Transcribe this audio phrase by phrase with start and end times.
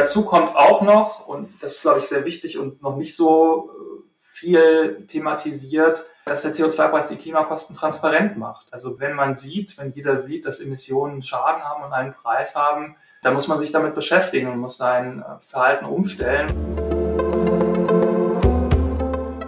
[0.00, 3.70] dazu kommt auch noch, und das ist, glaube ich, sehr wichtig und noch nicht so
[3.70, 8.72] äh, viel thematisiert, dass der CO2-Preis die Klimakosten transparent macht.
[8.72, 12.96] Also wenn man sieht, wenn jeder sieht, dass Emissionen Schaden haben und einen Preis haben,
[13.22, 16.48] dann muss man sich damit beschäftigen und muss sein äh, Verhalten umstellen.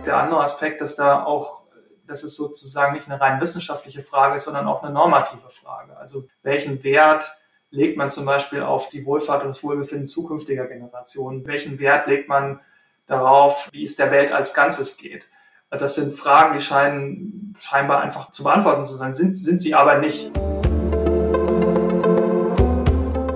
[0.05, 1.63] Der andere Aspekt ist da auch,
[2.07, 5.96] dass es sozusagen nicht eine rein wissenschaftliche Frage ist, sondern auch eine normative Frage.
[5.96, 7.30] Also welchen Wert
[7.72, 11.46] legt man zum Beispiel auf die Wohlfahrt und das Wohlbefinden zukünftiger Generationen?
[11.46, 12.61] Welchen Wert legt man
[13.07, 15.29] darauf, wie es der Welt als Ganzes geht?
[15.71, 19.99] Das sind Fragen, die scheinen scheinbar einfach zu beantworten zu sein, sind, sind sie aber
[19.99, 20.27] nicht.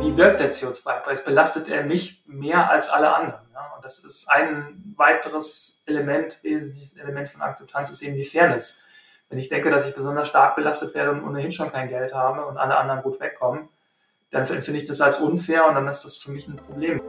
[0.00, 1.24] Wie wirkt der CO2-Preis?
[1.24, 3.40] Belastet er mich mehr als alle anderen?
[3.54, 8.82] Ja, und das ist ein weiteres Element, wesentliches Element von Akzeptanz, ist eben die Fairness.
[9.30, 12.44] Wenn ich denke, dass ich besonders stark belastet werde und ohnehin schon kein Geld habe
[12.44, 13.70] und alle anderen gut wegkommen,
[14.30, 17.00] dann finde ich das als unfair und dann ist das für mich ein Problem.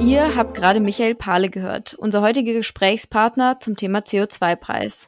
[0.00, 5.06] Ihr habt gerade Michael Pahle gehört, unser heutiger Gesprächspartner zum Thema CO2-Preis.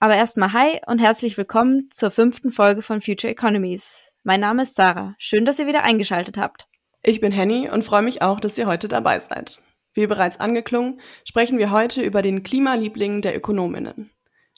[0.00, 4.12] Aber erstmal hi und herzlich willkommen zur fünften Folge von Future Economies.
[4.22, 5.14] Mein Name ist Sarah.
[5.18, 6.68] Schön, dass ihr wieder eingeschaltet habt.
[7.02, 9.60] Ich bin Henny und freue mich auch, dass ihr heute dabei seid.
[9.98, 14.10] Wie bereits angeklungen, sprechen wir heute über den Klimaliebling der Ökonominnen,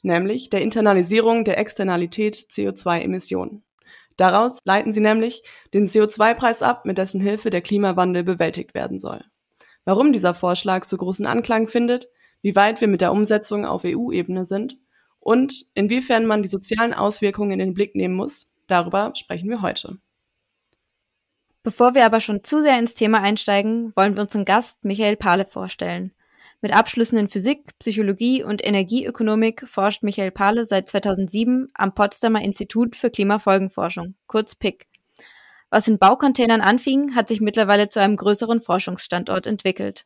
[0.03, 3.63] nämlich der Internalisierung der Externalität CO2-Emissionen.
[4.17, 9.25] Daraus leiten sie nämlich den CO2-Preis ab, mit dessen Hilfe der Klimawandel bewältigt werden soll
[9.85, 12.09] warum dieser Vorschlag so großen Anklang findet,
[12.43, 14.79] wie weit wir mit der Umsetzung auf EU-Ebene sind
[15.19, 19.99] und inwiefern man die sozialen Auswirkungen in den Blick nehmen muss, darüber sprechen wir heute.
[21.63, 25.45] Bevor wir aber schon zu sehr ins Thema einsteigen, wollen wir unseren Gast Michael Pahle
[25.45, 26.13] vorstellen.
[26.63, 32.97] Mit Abschlüssen in Physik, Psychologie und Energieökonomik forscht Michael Pahle seit 2007 am Potsdamer Institut
[32.97, 34.87] für Klimafolgenforschung, kurz PIC.
[35.69, 40.05] Was in Baucontainern anfing, hat sich mittlerweile zu einem größeren Forschungsstandort entwickelt.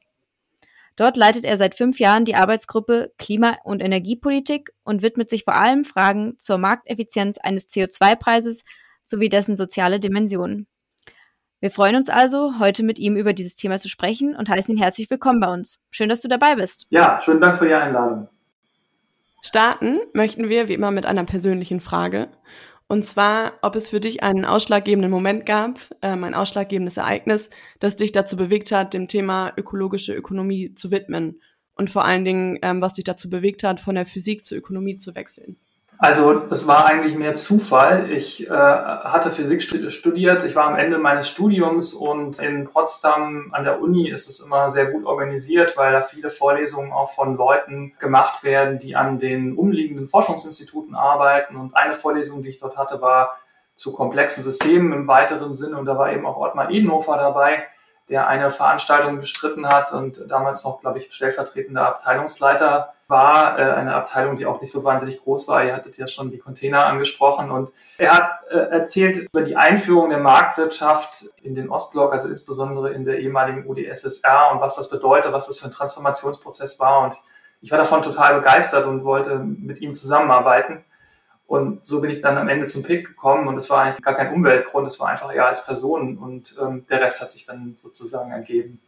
[0.96, 5.54] Dort leitet er seit fünf Jahren die Arbeitsgruppe Klima- und Energiepolitik und widmet sich vor
[5.54, 8.64] allem Fragen zur Markteffizienz eines CO2-Preises
[9.02, 10.68] sowie dessen soziale Dimensionen.
[11.64, 14.82] Wir freuen uns also, heute mit ihm über dieses Thema zu sprechen und heißen ihn
[14.82, 15.78] herzlich willkommen bei uns.
[15.90, 16.86] Schön, dass du dabei bist.
[16.90, 18.28] Ja, schönen Dank für die Einladung.
[19.40, 22.28] Starten möchten wir wie immer mit einer persönlichen Frage.
[22.86, 27.48] Und zwar, ob es für dich einen ausschlaggebenden Moment gab, ähm, ein ausschlaggebendes Ereignis,
[27.80, 31.40] das dich dazu bewegt hat, dem Thema ökologische Ökonomie zu widmen.
[31.76, 34.98] Und vor allen Dingen, ähm, was dich dazu bewegt hat, von der Physik zur Ökonomie
[34.98, 35.56] zu wechseln.
[36.04, 38.10] Also es war eigentlich mehr Zufall.
[38.10, 40.44] Ich äh, hatte Physik studiert.
[40.44, 44.70] Ich war am Ende meines Studiums und in Potsdam an der Uni ist es immer
[44.70, 49.56] sehr gut organisiert, weil da viele Vorlesungen auch von Leuten gemacht werden, die an den
[49.56, 51.56] umliegenden Forschungsinstituten arbeiten.
[51.56, 53.38] Und eine Vorlesung, die ich dort hatte, war
[53.74, 55.78] zu komplexen Systemen im weiteren Sinne.
[55.78, 57.64] Und da war eben auch Ottmar Edenhofer dabei,
[58.08, 63.58] der eine Veranstaltung bestritten hat und damals noch, glaube ich, stellvertretender Abteilungsleiter war.
[63.58, 65.64] Äh, eine Abteilung, die auch nicht so wahnsinnig groß war.
[65.64, 67.50] Ihr hattet ja schon die Container angesprochen.
[67.50, 72.92] Und er hat äh, erzählt über die Einführung der Marktwirtschaft in den Ostblock, also insbesondere
[72.92, 77.04] in der ehemaligen UdSSR und was das bedeutet, was das für ein Transformationsprozess war.
[77.04, 77.16] Und
[77.62, 80.84] ich war davon total begeistert und wollte mit ihm zusammenarbeiten.
[81.46, 84.16] Und so bin ich dann am Ende zum Pick gekommen und es war eigentlich gar
[84.16, 87.76] kein Umweltgrund, es war einfach eher als Person und ähm, der Rest hat sich dann
[87.76, 88.80] sozusagen ergeben.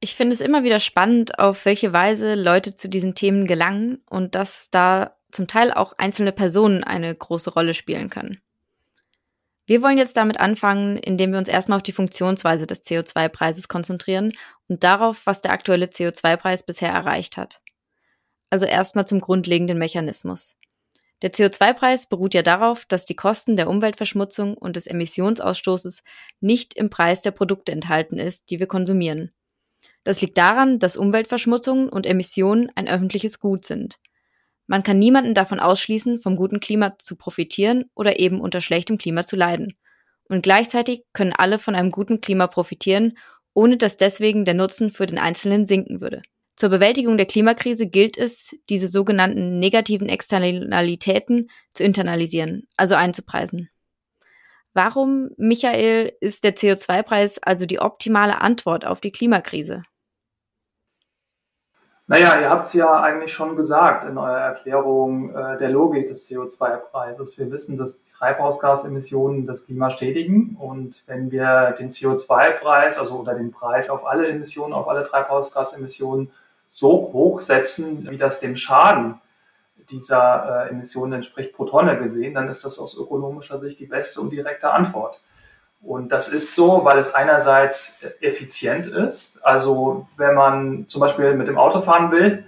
[0.00, 4.34] Ich finde es immer wieder spannend, auf welche Weise Leute zu diesen Themen gelangen und
[4.34, 8.40] dass da zum Teil auch einzelne Personen eine große Rolle spielen können.
[9.66, 14.32] Wir wollen jetzt damit anfangen, indem wir uns erstmal auf die Funktionsweise des CO2-Preises konzentrieren
[14.68, 17.62] und darauf, was der aktuelle CO2-Preis bisher erreicht hat.
[18.48, 20.56] Also erstmal zum grundlegenden Mechanismus.
[21.22, 26.02] Der CO2-Preis beruht ja darauf, dass die Kosten der Umweltverschmutzung und des Emissionsausstoßes
[26.40, 29.32] nicht im Preis der Produkte enthalten ist, die wir konsumieren.
[30.02, 33.98] Das liegt daran, dass Umweltverschmutzung und Emissionen ein öffentliches Gut sind.
[34.66, 39.26] Man kann niemanden davon ausschließen, vom guten Klima zu profitieren oder eben unter schlechtem Klima
[39.26, 39.76] zu leiden.
[40.28, 43.18] Und gleichzeitig können alle von einem guten Klima profitieren,
[43.52, 46.22] ohne dass deswegen der Nutzen für den Einzelnen sinken würde.
[46.60, 53.70] Zur Bewältigung der Klimakrise gilt es, diese sogenannten negativen Externalitäten zu internalisieren, also einzupreisen.
[54.74, 59.84] Warum, Michael, ist der CO2-Preis also die optimale Antwort auf die Klimakrise?
[62.08, 66.28] Naja, ihr habt es ja eigentlich schon gesagt in eurer Erklärung äh, der Logik des
[66.28, 67.38] CO2-Preises.
[67.38, 73.50] Wir wissen, dass Treibhausgasemissionen das Klima schädigen und wenn wir den CO2-Preis, also oder den
[73.50, 76.30] Preis auf alle Emissionen, auf alle Treibhausgasemissionen
[76.70, 79.20] so hoch setzen, wie das dem Schaden,
[79.90, 84.20] dieser äh, Emissionen entspricht pro Tonne gesehen, dann ist das aus ökonomischer Sicht die beste
[84.20, 85.20] und direkte Antwort.
[85.82, 89.42] Und das ist so, weil es einerseits effizient ist.
[89.42, 92.44] Also wenn man zum Beispiel mit dem Auto fahren will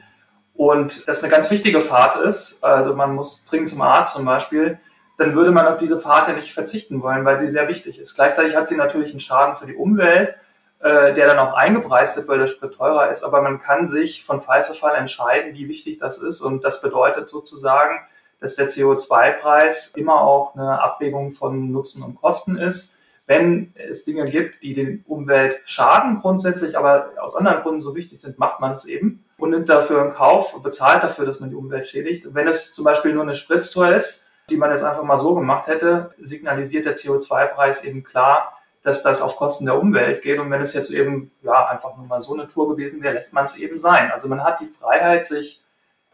[0.55, 4.79] und das eine ganz wichtige Fahrt ist, also man muss dringend zum Arzt zum Beispiel,
[5.19, 8.15] dann würde man auf diese Fahrt ja nicht verzichten wollen, weil sie sehr wichtig ist.
[8.15, 10.37] Gleichzeitig hat sie natürlich einen Schaden für die Umwelt,
[10.83, 13.23] äh, der dann auch eingepreist wird, weil der Sprit teurer ist.
[13.23, 16.41] Aber man kann sich von Fall zu Fall entscheiden, wie wichtig das ist.
[16.41, 18.01] Und das bedeutet sozusagen,
[18.41, 22.97] dass der CO2-Preis immer auch eine Abwägung von Nutzen und Kosten ist.
[23.27, 28.21] Wenn es Dinge gibt, die den Umwelt schaden grundsätzlich, aber aus anderen Gründen so wichtig
[28.21, 31.57] sind, macht man es eben und nimmt dafür in Kauf bezahlt dafür, dass man die
[31.57, 32.35] Umwelt schädigt.
[32.35, 35.69] wenn es zum Beispiel nur eine Spritztour ist, die man jetzt einfach mal so gemacht
[35.69, 40.39] hätte, signalisiert der CO2-Preis eben klar, dass das auf Kosten der Umwelt geht.
[40.39, 43.33] Und wenn es jetzt eben ja einfach nur mal so eine Tour gewesen wäre, lässt
[43.33, 44.11] man es eben sein.
[44.11, 45.63] Also man hat die Freiheit, sich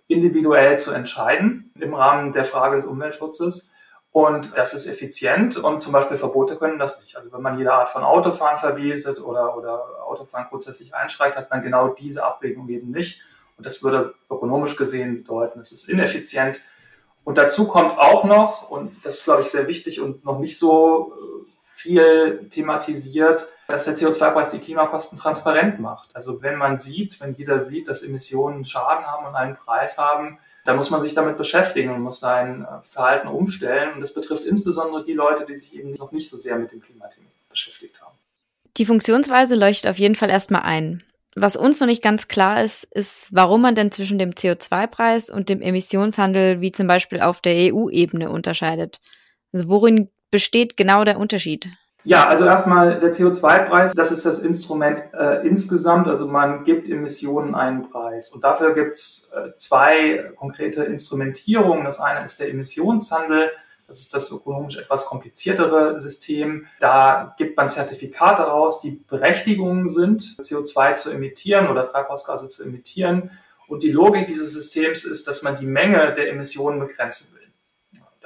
[0.07, 3.71] individuell zu entscheiden im Rahmen der Frage des Umweltschutzes.
[4.11, 7.15] Und das ist effizient und zum Beispiel Verbote können das nicht.
[7.15, 11.63] Also wenn man jede Art von Autofahren verbietet oder, oder Autofahren grundsätzlich einschränkt, hat man
[11.63, 13.23] genau diese Abwägung eben nicht.
[13.57, 16.63] Und das würde ökonomisch gesehen bedeuten, es ist ineffizient.
[17.25, 20.59] Und dazu kommt auch noch, und das ist, glaube ich, sehr wichtig und noch nicht
[20.59, 21.48] so äh,
[21.79, 26.15] viel thematisiert, dass der CO2-Preis die Klimakosten transparent macht.
[26.17, 30.39] Also wenn man sieht, wenn jeder sieht, dass Emissionen Schaden haben und einen Preis haben,
[30.65, 33.95] dann muss man sich damit beschäftigen und muss sein äh, Verhalten umstellen.
[33.95, 36.81] Und das betrifft insbesondere die Leute, die sich eben noch nicht so sehr mit dem
[36.81, 38.17] Klimathema beschäftigt haben.
[38.77, 41.03] Die Funktionsweise leuchtet auf jeden Fall erstmal ein.
[41.37, 45.49] Was uns noch nicht ganz klar ist, ist, warum man denn zwischen dem CO2-Preis und
[45.49, 49.01] dem Emissionshandel wie zum Beispiel auf der EU-Ebene unterscheidet.
[49.53, 51.69] Also worin besteht genau der Unterschied?
[52.05, 56.07] Ja, also erstmal der CO2-Preis, das ist das Instrument äh, insgesamt.
[56.07, 58.31] Also man gibt Emissionen einen Preis.
[58.31, 61.85] Und dafür gibt es äh, zwei konkrete Instrumentierungen.
[61.85, 63.51] Das eine ist der Emissionshandel.
[63.89, 66.67] Das ist das ökonomisch etwas kompliziertere System.
[66.79, 73.31] Da gibt man Zertifikate raus, die Berechtigungen sind, CO2 zu emittieren oder Treibhausgase zu emittieren.
[73.67, 77.38] Und die Logik dieses Systems ist, dass man die Menge der Emissionen begrenzen will.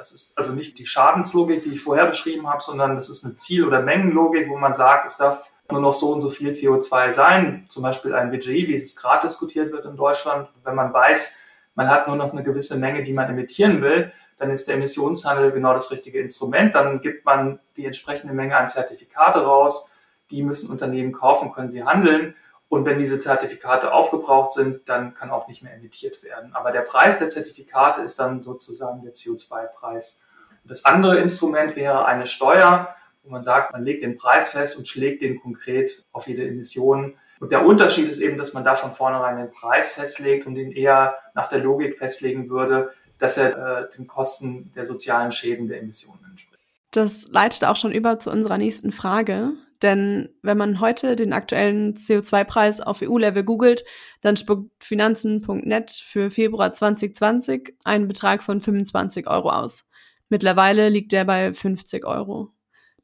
[0.02, 3.36] Das ist also nicht die Schadenslogik, die ich vorher beschrieben habe, sondern das ist eine
[3.36, 7.12] Ziel- oder Mengenlogik, wo man sagt, es darf nur noch so und so viel CO2
[7.12, 10.48] sein, zum Beispiel ein Budget, wie es gerade diskutiert wird in Deutschland.
[10.64, 11.36] Wenn man weiß,
[11.76, 15.52] man hat nur noch eine gewisse Menge, die man emittieren will, dann ist der Emissionshandel
[15.52, 16.74] genau das richtige Instrument.
[16.74, 19.88] Dann gibt man die entsprechende Menge an Zertifikate raus.
[20.32, 22.34] Die müssen Unternehmen kaufen, können sie handeln.
[22.72, 26.54] Und wenn diese Zertifikate aufgebraucht sind, dann kann auch nicht mehr emittiert werden.
[26.54, 30.22] Aber der Preis der Zertifikate ist dann sozusagen der CO2-Preis.
[30.64, 34.88] Das andere Instrument wäre eine Steuer, wo man sagt, man legt den Preis fest und
[34.88, 37.18] schlägt den konkret auf jede Emission.
[37.40, 40.72] Und der Unterschied ist eben, dass man da von vornherein den Preis festlegt und den
[40.72, 43.50] eher nach der Logik festlegen würde, dass er
[43.82, 46.64] äh, den Kosten der sozialen Schäden der Emissionen entspricht.
[46.90, 49.52] Das leitet auch schon über zu unserer nächsten Frage.
[49.82, 53.84] Denn wenn man heute den aktuellen CO2-Preis auf EU-Level googelt,
[54.20, 59.88] dann spuckt finanzen.net für Februar 2020 einen Betrag von 25 Euro aus.
[60.28, 62.52] Mittlerweile liegt der bei 50 Euro.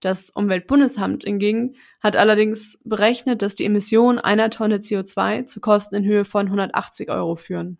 [0.00, 6.04] Das Umweltbundesamt hingegen hat allerdings berechnet, dass die Emissionen einer Tonne CO2 zu Kosten in
[6.04, 7.78] Höhe von 180 Euro führen.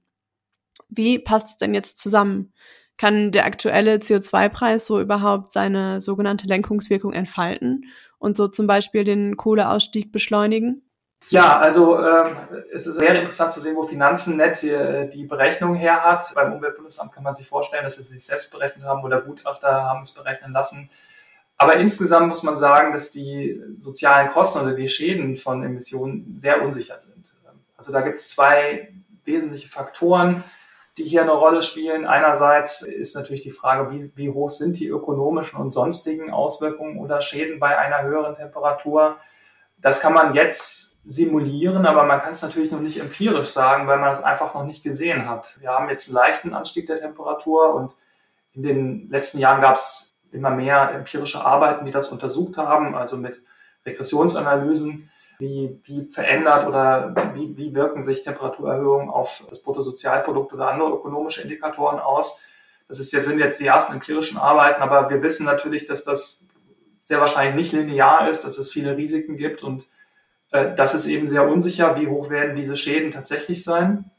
[0.89, 2.53] Wie passt es denn jetzt zusammen?
[2.99, 7.87] Kann der aktuelle CO2-Preis so überhaupt seine sogenannte Lenkungswirkung entfalten?
[8.19, 10.83] und so zum Beispiel den Kohleausstieg beschleunigen?
[11.29, 12.37] Ja, also ähm,
[12.73, 16.33] es ist sehr interessant zu sehen, wo Finanzen.net die, die Berechnung her hat.
[16.35, 20.03] Beim Umweltbundesamt kann man sich vorstellen, dass sie sich selbst berechnet haben oder Gutachter haben
[20.03, 20.91] es berechnen lassen.
[21.57, 26.63] Aber insgesamt muss man sagen, dass die sozialen Kosten oder die Schäden von Emissionen sehr
[26.63, 27.35] unsicher sind.
[27.77, 28.93] Also da gibt es zwei
[29.25, 30.45] wesentliche Faktoren
[30.99, 32.07] die hier eine Rolle spielen.
[32.07, 37.21] Einerseits ist natürlich die Frage, wie, wie hoch sind die ökonomischen und sonstigen Auswirkungen oder
[37.21, 39.17] Schäden bei einer höheren Temperatur.
[39.79, 43.99] Das kann man jetzt simulieren, aber man kann es natürlich noch nicht empirisch sagen, weil
[43.99, 45.57] man es einfach noch nicht gesehen hat.
[45.61, 47.97] Wir haben jetzt einen leichten Anstieg der Temperatur und
[48.53, 53.17] in den letzten Jahren gab es immer mehr empirische Arbeiten, die das untersucht haben, also
[53.17, 53.43] mit
[53.87, 60.91] Regressionsanalysen wie, wie verändert oder wie, wie wirken sich Temperaturerhöhungen auf das Bruttosozialprodukt oder andere
[60.91, 62.43] ökonomische Indikatoren aus.
[62.89, 66.45] Das ist sind jetzt die ersten empirischen Arbeiten, aber wir wissen natürlich, dass das
[67.05, 69.87] sehr wahrscheinlich nicht linear ist, dass es viele Risiken gibt und
[70.51, 74.11] äh, das ist eben sehr unsicher, wie hoch werden diese Schäden tatsächlich sein.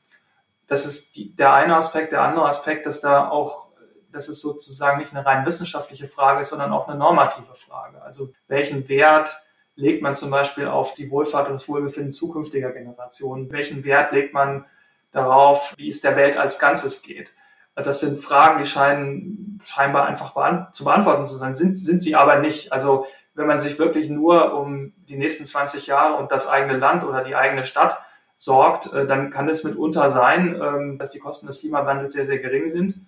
[0.68, 2.12] Das ist die, der eine Aspekt.
[2.12, 3.68] Der andere Aspekt, dass da auch,
[4.12, 8.02] dass es sozusagen nicht eine rein wissenschaftliche Frage ist, sondern auch eine normative Frage.
[8.02, 9.36] Also welchen Wert
[9.80, 13.52] legt man zum Beispiel auf die Wohlfahrt und das Wohlbefinden zukünftiger Generationen?
[13.52, 14.66] Welchen Wert legt man
[15.12, 17.34] darauf, wie es der Welt als Ganzes geht?
[17.76, 20.34] Das sind Fragen, die scheinen scheinbar einfach
[20.74, 22.74] zu beantworten zu sein, sind, sind sie aber nicht.
[22.74, 27.06] Also wenn man sich wirklich nur um die nächsten 20 Jahre und das eigene Land
[27.06, 28.02] oder die eigene Stadt
[28.36, 32.40] sorgt, äh, dann kann es mitunter sein, ähm, dass die Kosten des Klimawandels sehr, sehr
[32.40, 33.00] gering sind.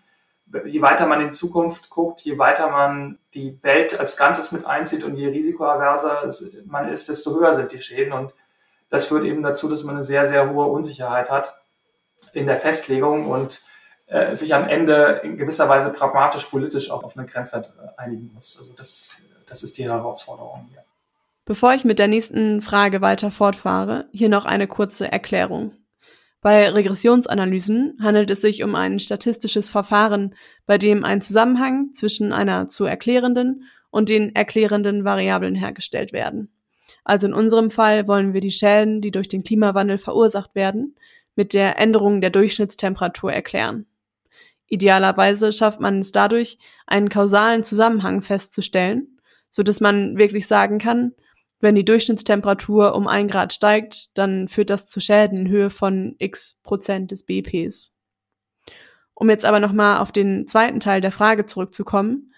[0.65, 5.03] Je weiter man in Zukunft guckt, je weiter man die Welt als Ganzes mit einzieht
[5.03, 6.29] und je risikoaverser
[6.65, 8.13] man ist, desto höher sind die Schäden.
[8.13, 8.34] Und
[8.89, 11.55] das führt eben dazu, dass man eine sehr, sehr hohe Unsicherheit hat
[12.34, 13.62] in der Festlegung und
[14.08, 18.31] äh, sich am Ende in gewisser Weise pragmatisch politisch auch auf einen Grenzwert äh, einigen
[18.34, 18.58] muss.
[18.60, 20.84] Also das, das ist die Herausforderung hier.
[21.46, 25.72] Bevor ich mit der nächsten Frage weiter fortfahre, hier noch eine kurze Erklärung.
[26.41, 30.33] Bei Regressionsanalysen handelt es sich um ein statistisches Verfahren,
[30.65, 36.51] bei dem ein Zusammenhang zwischen einer zu erklärenden und den erklärenden Variablen hergestellt werden.
[37.03, 40.95] Also in unserem Fall wollen wir die Schäden, die durch den Klimawandel verursacht werden,
[41.36, 43.86] mit der Änderung der Durchschnittstemperatur erklären.
[44.67, 46.57] Idealerweise schafft man es dadurch,
[46.88, 49.19] einen kausalen Zusammenhang festzustellen,
[49.50, 51.13] so dass man wirklich sagen kann,
[51.61, 56.15] wenn die Durchschnittstemperatur um ein Grad steigt, dann führt das zu Schäden in Höhe von
[56.17, 57.95] x Prozent des BPs.
[59.13, 62.33] Um jetzt aber nochmal auf den zweiten Teil der Frage zurückzukommen.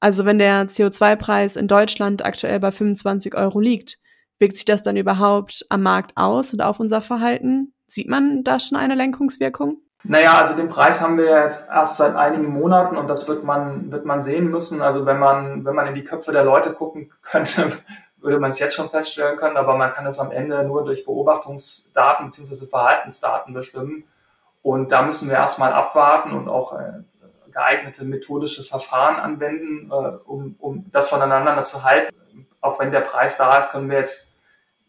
[0.00, 3.98] Also wenn der CO2-Preis in Deutschland aktuell bei 25 Euro liegt,
[4.38, 7.72] wirkt sich das dann überhaupt am Markt aus und auf unser Verhalten?
[7.86, 9.78] Sieht man da schon eine Lenkungswirkung?
[10.06, 13.90] Naja, also den Preis haben wir jetzt erst seit einigen Monaten und das wird man,
[13.90, 14.82] wird man sehen müssen.
[14.82, 17.72] Also wenn man, wenn man in die Köpfe der Leute gucken könnte,
[18.24, 21.04] würde man es jetzt schon feststellen können, aber man kann es am Ende nur durch
[21.04, 22.66] Beobachtungsdaten bzw.
[22.66, 24.04] Verhaltensdaten bestimmen.
[24.62, 27.02] Und da müssen wir erstmal abwarten und auch äh,
[27.52, 32.14] geeignete methodische Verfahren anwenden, äh, um, um das voneinander zu halten.
[32.62, 34.38] Auch wenn der Preis da ist, können wir jetzt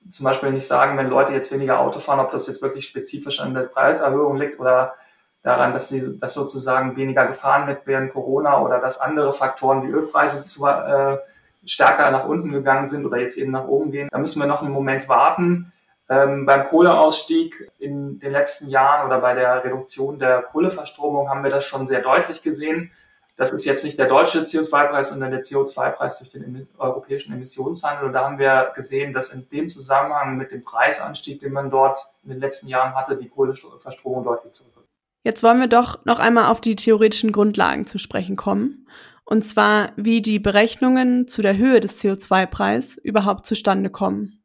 [0.09, 3.41] zum Beispiel nicht sagen, wenn Leute jetzt weniger Auto fahren, ob das jetzt wirklich spezifisch
[3.41, 4.95] an der Preiserhöhung liegt oder
[5.43, 9.91] daran, dass sie dass sozusagen weniger gefahren wird während Corona oder dass andere Faktoren wie
[9.91, 11.17] Ölpreise zu, äh,
[11.65, 14.10] stärker nach unten gegangen sind oder jetzt eben nach oben gehen.
[14.12, 15.72] Da müssen wir noch einen Moment warten.
[16.07, 21.50] Ähm, beim Kohleausstieg in den letzten Jahren oder bei der Reduktion der Kohleverstromung haben wir
[21.50, 22.91] das schon sehr deutlich gesehen.
[23.38, 28.07] Das ist jetzt nicht der deutsche CO2-Preis, sondern der CO2-Preis durch den europäischen Emissionshandel.
[28.07, 32.07] Und da haben wir gesehen, dass in dem Zusammenhang mit dem Preisanstieg, den man dort
[32.24, 34.84] in den letzten Jahren hatte, die Kohleverstromung deutlich zurückgeht.
[35.24, 38.86] Jetzt wollen wir doch noch einmal auf die theoretischen Grundlagen zu sprechen kommen
[39.25, 44.44] und zwar wie die Berechnungen zu der Höhe des CO2-Preis überhaupt zustande kommen.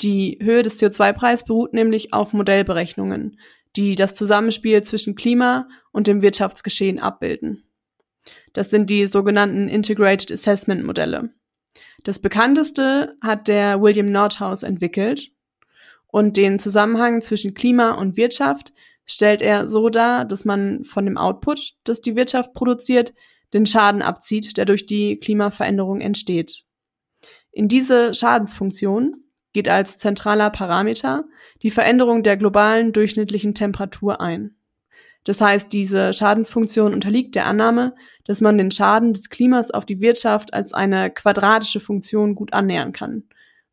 [0.00, 3.38] Die Höhe des CO2-Preis beruht nämlich auf Modellberechnungen,
[3.76, 7.64] die das Zusammenspiel zwischen Klima und dem Wirtschaftsgeschehen abbilden.
[8.54, 11.30] Das sind die sogenannten Integrated Assessment Modelle.
[12.02, 15.30] Das bekannteste hat der William Nordhaus entwickelt
[16.06, 18.72] und den Zusammenhang zwischen Klima und Wirtschaft
[19.04, 23.12] stellt er so dar, dass man von dem Output, das die Wirtschaft produziert,
[23.52, 26.64] den Schaden abzieht, der durch die Klimaveränderung entsteht.
[27.52, 31.24] In diese Schadensfunktion geht als zentraler Parameter
[31.62, 34.54] die Veränderung der globalen durchschnittlichen Temperatur ein.
[35.24, 40.00] Das heißt, diese Schadensfunktion unterliegt der Annahme, dass man den Schaden des Klimas auf die
[40.00, 43.24] Wirtschaft als eine quadratische Funktion gut annähern kann,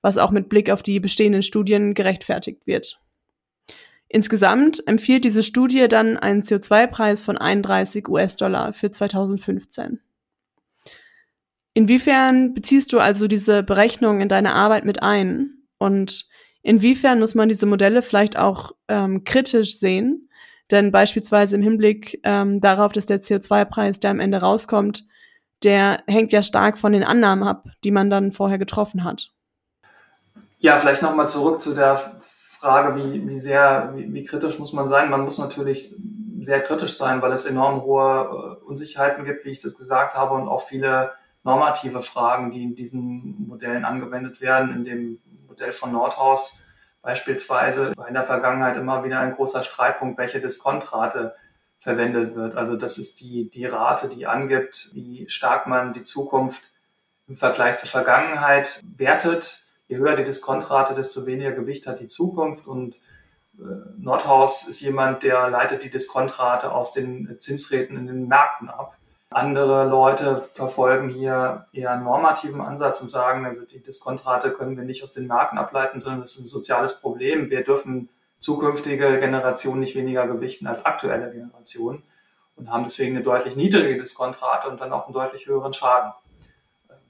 [0.01, 2.99] was auch mit Blick auf die bestehenden Studien gerechtfertigt wird.
[4.09, 9.99] Insgesamt empfiehlt diese Studie dann einen CO2-Preis von 31 US-Dollar für 2015.
[11.73, 15.63] Inwiefern beziehst du also diese Berechnung in deine Arbeit mit ein?
[15.77, 16.27] Und
[16.63, 20.29] inwiefern muss man diese Modelle vielleicht auch ähm, kritisch sehen?
[20.71, 25.05] Denn beispielsweise im Hinblick ähm, darauf, dass der CO2-Preis, der am Ende rauskommt,
[25.63, 29.31] der hängt ja stark von den Annahmen ab, die man dann vorher getroffen hat.
[30.59, 32.19] Ja, vielleicht nochmal zurück zu der
[32.59, 35.09] Frage, wie, wie sehr, wie, wie, kritisch muss man sein?
[35.09, 35.95] Man muss natürlich
[36.41, 40.33] sehr kritisch sein, weil es enorm hohe äh, Unsicherheiten gibt, wie ich das gesagt habe,
[40.33, 41.11] und auch viele
[41.43, 44.75] normative Fragen, die in diesen Modellen angewendet werden.
[44.75, 46.59] In dem Modell von Nordhaus
[47.01, 51.35] beispielsweise war in der Vergangenheit immer wieder ein großer Streitpunkt, welche Diskontrate
[51.77, 52.55] verwendet wird.
[52.55, 56.71] Also das ist die, die Rate, die angibt, wie stark man die Zukunft
[57.27, 62.67] im Vergleich zur Vergangenheit wertet je höher die Diskontrate, desto weniger Gewicht hat die Zukunft.
[62.67, 62.97] Und
[63.57, 63.63] äh,
[63.97, 68.97] Nordhaus ist jemand, der leitet die Diskontrate aus den Zinsräten in den Märkten ab.
[69.29, 74.85] Andere Leute verfolgen hier eher einen normativen Ansatz und sagen, also die Diskontrate können wir
[74.85, 77.49] nicht aus den Märkten ableiten, sondern das ist ein soziales Problem.
[77.49, 82.03] Wir dürfen zukünftige Generationen nicht weniger gewichten als aktuelle Generationen
[82.55, 86.13] und haben deswegen eine deutlich niedrige Diskontrate und dann auch einen deutlich höheren Schaden,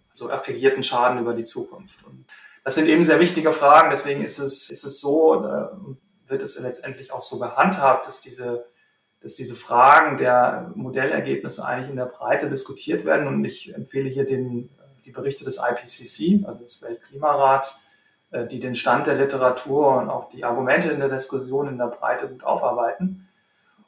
[0.10, 2.04] also aggregierten Schaden über die Zukunft.
[2.06, 2.26] Und
[2.68, 3.90] das sind eben sehr wichtige Fragen.
[3.92, 5.68] Deswegen ist es, ist es so, äh,
[6.28, 8.66] wird es letztendlich auch so gehandhabt, dass diese
[9.22, 13.26] dass diese Fragen der Modellergebnisse eigentlich in der Breite diskutiert werden.
[13.28, 14.70] Und ich empfehle hier den,
[15.06, 17.80] die Berichte des IPCC, also des Weltklimarats,
[18.32, 21.88] äh, die den Stand der Literatur und auch die Argumente in der Diskussion in der
[21.88, 23.30] Breite gut aufarbeiten.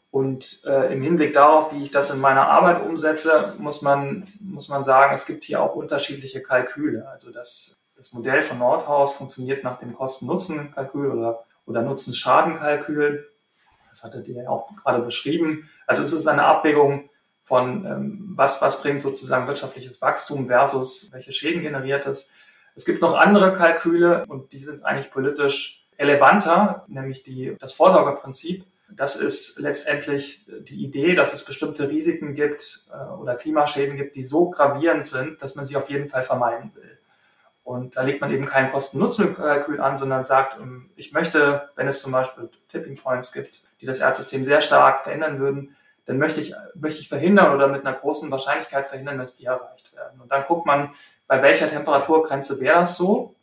[0.10, 4.70] Und äh, im Hinblick darauf, wie ich das in meiner Arbeit umsetze, muss man, muss
[4.70, 7.10] man sagen, es gibt hier auch unterschiedliche Kalküle.
[7.10, 13.27] Also das, das Modell von Nordhaus funktioniert nach dem Kosten-Nutzen-Kalkül oder, oder Nutzen-Schaden-Kalkül.
[13.89, 15.70] Das hattet ihr ja auch gerade beschrieben.
[15.86, 17.10] Also es ist eine Abwägung
[17.44, 22.32] von, ähm, was, was bringt sozusagen wirtschaftliches Wachstum versus welche Schäden generiert es.
[22.74, 28.63] Es gibt noch andere Kalküle und die sind eigentlich politisch relevanter, nämlich die, das Vorsorgeprinzip.
[28.96, 34.24] Das ist letztendlich die Idee, dass es bestimmte Risiken gibt äh, oder Klimaschäden gibt, die
[34.24, 36.99] so gravierend sind, dass man sie auf jeden Fall vermeiden will.
[37.70, 42.02] Und da legt man eben kein Kosten-Nutzen-Kalkül an, sondern sagt, ähm, ich möchte, wenn es
[42.02, 46.56] zum Beispiel Tipping Points gibt, die das Erdsystem sehr stark verändern würden, dann möchte ich,
[46.74, 50.20] möchte ich verhindern oder mit einer großen Wahrscheinlichkeit verhindern, dass die erreicht werden.
[50.20, 50.96] Und dann guckt man,
[51.28, 53.36] bei welcher Temperaturgrenze wäre das so?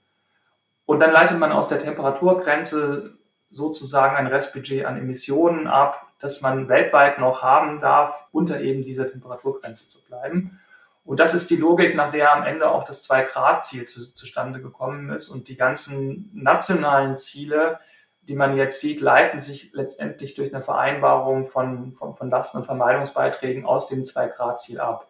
[0.86, 3.16] Und dann leitet man aus der Temperaturgrenze
[3.50, 9.06] sozusagen ein Restbudget an Emissionen ab, das man weltweit noch haben darf, unter eben dieser
[9.06, 10.58] Temperaturgrenze zu bleiben.
[11.06, 15.10] Und das ist die Logik, nach der am Ende auch das Zwei-Grad-Ziel zu, zustande gekommen
[15.10, 15.28] ist.
[15.28, 17.78] Und die ganzen nationalen Ziele,
[18.22, 22.64] die man jetzt sieht, leiten sich letztendlich durch eine Vereinbarung von, von, von Lasten- und
[22.64, 25.06] Vermeidungsbeiträgen aus dem Zwei-Grad-Ziel ab.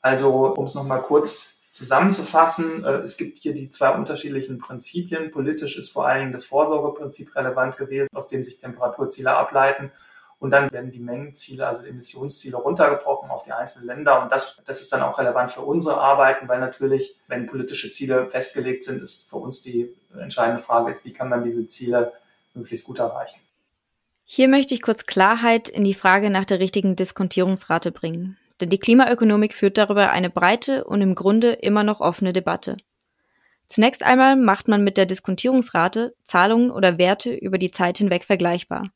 [0.00, 5.30] Also, um es nochmal kurz zusammenzufassen, äh, es gibt hier die zwei unterschiedlichen Prinzipien.
[5.30, 9.92] Politisch ist vor allen Dingen das Vorsorgeprinzip relevant gewesen, aus dem sich Temperaturziele ableiten.
[10.42, 14.20] Und dann werden die Mengenziele, also die Emissionsziele runtergebrochen auf die einzelnen Länder.
[14.20, 18.28] Und das, das ist dann auch relevant für unsere Arbeiten, weil natürlich, wenn politische Ziele
[18.28, 22.12] festgelegt sind, ist für uns die entscheidende Frage ist, wie kann man diese Ziele
[22.54, 23.38] möglichst gut erreichen.
[24.24, 28.36] Hier möchte ich kurz Klarheit in die Frage nach der richtigen Diskontierungsrate bringen.
[28.60, 32.78] Denn die Klimaökonomik führt darüber eine breite und im Grunde immer noch offene Debatte.
[33.68, 38.90] Zunächst einmal macht man mit der Diskontierungsrate Zahlungen oder Werte über die Zeit hinweg vergleichbar.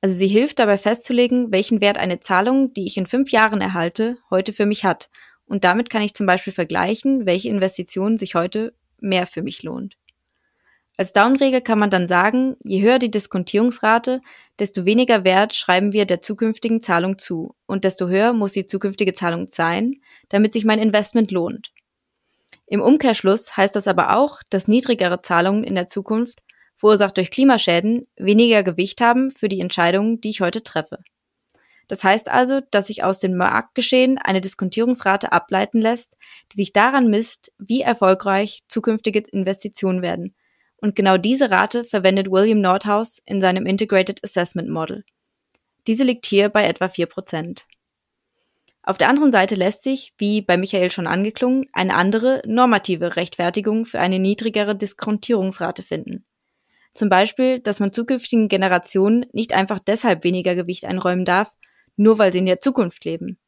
[0.00, 4.18] Also sie hilft dabei festzulegen, welchen Wert eine Zahlung, die ich in fünf Jahren erhalte,
[4.30, 5.08] heute für mich hat.
[5.46, 9.96] Und damit kann ich zum Beispiel vergleichen, welche Investition sich heute mehr für mich lohnt.
[10.98, 14.22] Als Downregel kann man dann sagen, je höher die Diskontierungsrate,
[14.58, 19.12] desto weniger Wert schreiben wir der zukünftigen Zahlung zu und desto höher muss die zukünftige
[19.12, 21.72] Zahlung sein, damit sich mein Investment lohnt.
[22.66, 26.40] Im Umkehrschluss heißt das aber auch, dass niedrigere Zahlungen in der Zukunft
[26.76, 30.98] verursacht durch Klimaschäden, weniger Gewicht haben für die Entscheidungen, die ich heute treffe.
[31.88, 36.16] Das heißt also, dass sich aus dem Marktgeschehen eine Diskontierungsrate ableiten lässt,
[36.52, 40.34] die sich daran misst, wie erfolgreich zukünftige Investitionen werden.
[40.78, 45.04] Und genau diese Rate verwendet William Nordhaus in seinem Integrated Assessment Model.
[45.86, 47.62] Diese liegt hier bei etwa 4%.
[48.82, 53.84] Auf der anderen Seite lässt sich, wie bei Michael schon angeklungen, eine andere normative Rechtfertigung
[53.84, 56.24] für eine niedrigere Diskontierungsrate finden.
[56.96, 61.54] Zum Beispiel, dass man zukünftigen Generationen nicht einfach deshalb weniger Gewicht einräumen darf,
[61.96, 63.38] nur weil sie in der Zukunft leben.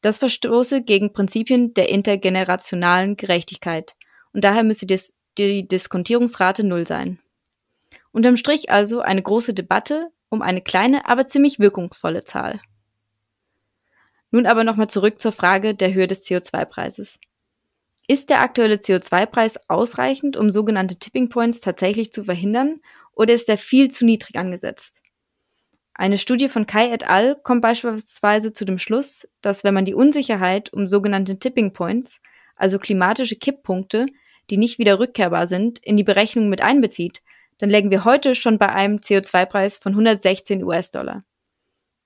[0.00, 3.96] Das verstoße gegen Prinzipien der intergenerationalen Gerechtigkeit
[4.32, 7.18] und daher müsse dis die Diskontierungsrate null sein.
[8.12, 12.60] Unterm Strich also eine große Debatte um eine kleine, aber ziemlich wirkungsvolle Zahl.
[14.30, 17.18] Nun aber nochmal zurück zur Frage der Höhe des CO2-Preises.
[18.10, 22.80] Ist der aktuelle CO2-Preis ausreichend, um sogenannte Tipping Points tatsächlich zu verhindern,
[23.12, 25.04] oder ist er viel zu niedrig angesetzt?
[25.94, 27.36] Eine Studie von Kai et al.
[27.44, 32.20] kommt beispielsweise zu dem Schluss, dass wenn man die Unsicherheit um sogenannte Tipping Points,
[32.56, 34.06] also klimatische Kipppunkte,
[34.50, 37.22] die nicht wieder rückkehrbar sind, in die Berechnung mit einbezieht,
[37.58, 41.22] dann lägen wir heute schon bei einem CO2-Preis von 116 US-Dollar.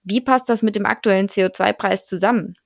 [0.03, 2.59] Wie passt das mit dem aktuellen CO2-Preis zusammen?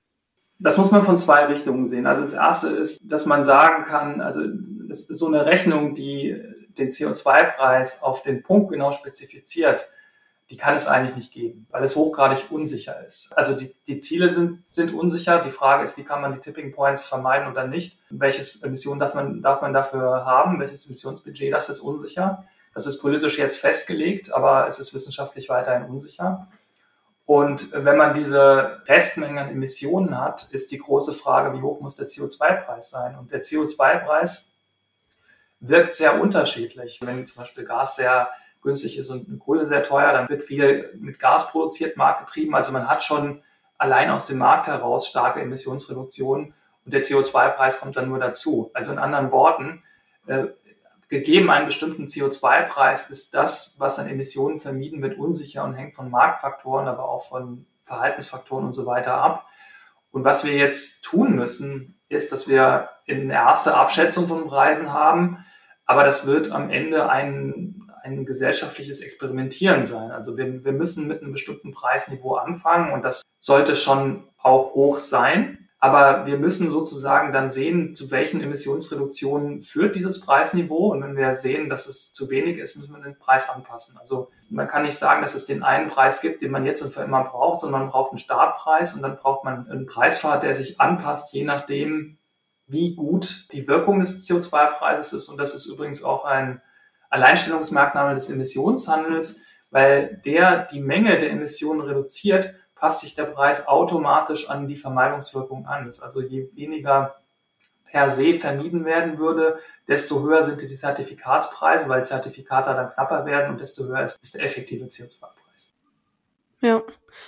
[0.59, 2.05] Das muss man von zwei Richtungen sehen.
[2.05, 4.41] Also das erste ist, dass man sagen kann, also
[4.87, 6.41] das ist so eine Rechnung, die
[6.77, 9.89] den CO2-Preis auf den Punkt genau spezifiziert,
[10.49, 13.31] die kann es eigentlich nicht geben, weil es hochgradig unsicher ist.
[13.37, 15.39] Also die, die Ziele sind, sind unsicher.
[15.39, 17.99] Die Frage ist, wie kann man die Tipping Points vermeiden oder nicht?
[18.09, 20.59] Welches Emission darf man, darf man dafür haben?
[20.59, 21.53] Welches Emissionsbudget?
[21.53, 22.45] Das ist unsicher.
[22.73, 26.47] Das ist politisch jetzt festgelegt, aber es ist wissenschaftlich weiterhin unsicher.
[27.29, 31.93] Und wenn man diese Restmengen an Emissionen hat, ist die große Frage, wie hoch muss
[31.93, 33.15] der CO2-Preis sein?
[33.15, 34.51] Und der CO2-Preis
[35.59, 36.99] wirkt sehr unterschiedlich.
[37.03, 38.31] Wenn zum Beispiel Gas sehr
[38.63, 42.55] günstig ist und Kohle sehr teuer, dann wird viel mit Gas produziert, marktgetrieben.
[42.55, 43.43] Also man hat schon
[43.77, 48.71] allein aus dem Markt heraus starke Emissionsreduktionen und der CO2-Preis kommt dann nur dazu.
[48.73, 49.83] Also in anderen Worten,
[50.25, 50.47] äh,
[51.09, 56.09] gegeben einen bestimmten CO2-Preis ist das, was an Emissionen vermieden wird, unsicher und hängt von
[56.09, 59.47] Marktfaktoren, aber auch von Verhaltensfaktoren und so weiter ab.
[60.11, 65.45] Und was wir jetzt tun müssen, ist, dass wir eine erste Abschätzung von Preisen haben,
[65.85, 70.11] aber das wird am Ende ein, ein gesellschaftliches Experimentieren sein.
[70.11, 74.99] Also wir, wir müssen mit einem bestimmten Preisniveau anfangen und das sollte schon auch hoch
[74.99, 75.68] sein.
[75.81, 80.91] Aber wir müssen sozusagen dann sehen, zu welchen Emissionsreduktionen führt dieses Preisniveau.
[80.91, 83.97] Und wenn wir sehen, dass es zu wenig ist, müssen wir den Preis anpassen.
[83.97, 86.93] Also man kann nicht sagen, dass es den einen Preis gibt, den man jetzt und
[86.93, 90.53] für immer braucht, sondern man braucht einen Startpreis und dann braucht man einen Preisfahrt, der
[90.53, 92.17] sich anpasst, je nachdem,
[92.67, 95.29] wie gut die Wirkung des CO2-Preises ist.
[95.29, 96.61] Und das ist übrigens auch ein
[97.09, 99.39] Alleinstellungsmerkmal des Emissionshandels,
[99.71, 105.65] weil der die Menge der Emissionen reduziert, passt sich der Preis automatisch an die Vermeidungswirkung
[105.65, 105.85] an.
[105.85, 107.15] Das also je weniger
[107.85, 113.51] per se vermieden werden würde, desto höher sind die Zertifikatspreise, weil Zertifikate dann knapper werden
[113.51, 115.73] und desto höher ist, ist der effektive CO2-Preis.
[116.61, 116.81] Ja,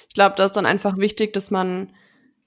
[0.07, 1.93] ich glaube, da ist dann einfach wichtig, dass man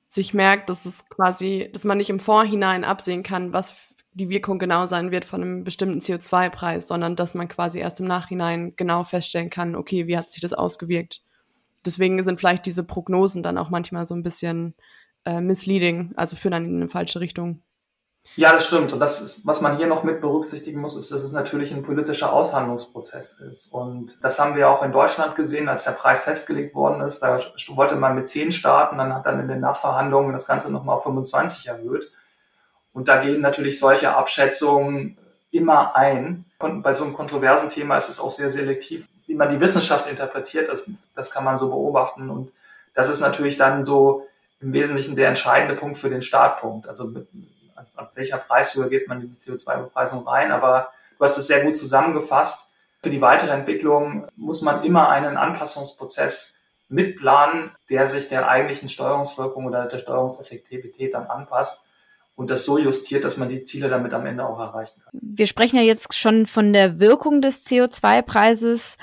[0.07, 4.61] sich merkt, dass es quasi, dass man nicht im Vorhinein absehen kann, was die Wirkung
[4.61, 9.03] genau sein wird von einem bestimmten CO2-Preis, sondern dass man quasi erst im Nachhinein genau
[9.03, 11.24] feststellen kann, okay, wie hat sich das ausgewirkt
[11.87, 14.75] deswegen sind vielleicht diese Prognosen dann auch manchmal so ein bisschen
[15.25, 17.63] äh, misleading, also führen dann in eine falsche Richtung.
[18.37, 18.93] Ja, das stimmt.
[18.93, 21.83] Und das ist, was man hier noch mit berücksichtigen muss, ist, dass es natürlich ein
[21.83, 23.73] politischer Aushandlungsprozess ist.
[23.73, 27.21] Und das haben wir auch in Deutschland gesehen, als der Preis festgelegt worden ist.
[27.21, 30.97] Da wollte man mit zehn starten, dann hat dann in den Nachverhandlungen das Ganze nochmal
[30.97, 32.11] auf 25 erhöht.
[32.93, 35.19] Und da gehen natürlich solche Abschätzungen
[35.51, 36.47] immer ein.
[36.59, 40.09] Und bei so einem kontroversen Thema ist es auch sehr selektiv, wie man die Wissenschaft
[40.09, 42.31] interpretiert, das, das kann man so beobachten.
[42.31, 42.53] Und
[42.95, 44.29] das ist natürlich dann so
[44.61, 46.87] im Wesentlichen der entscheidende Punkt für den Startpunkt.
[46.87, 47.27] Also mit,
[47.97, 50.53] ab welcher Preishöhe geht man in die CO2-Bepreisung rein.
[50.53, 52.71] Aber du hast es sehr gut zusammengefasst.
[53.03, 56.55] Für die weitere Entwicklung muss man immer einen Anpassungsprozess
[56.89, 61.84] mitplanen, der sich der eigentlichen Steuerungswirkung oder der Steuerungseffektivität dann anpasst
[62.37, 65.13] und das so justiert, dass man die Ziele damit am Ende auch erreichen kann.
[65.13, 68.97] Wir sprechen ja jetzt schon von der Wirkung des CO2-Preises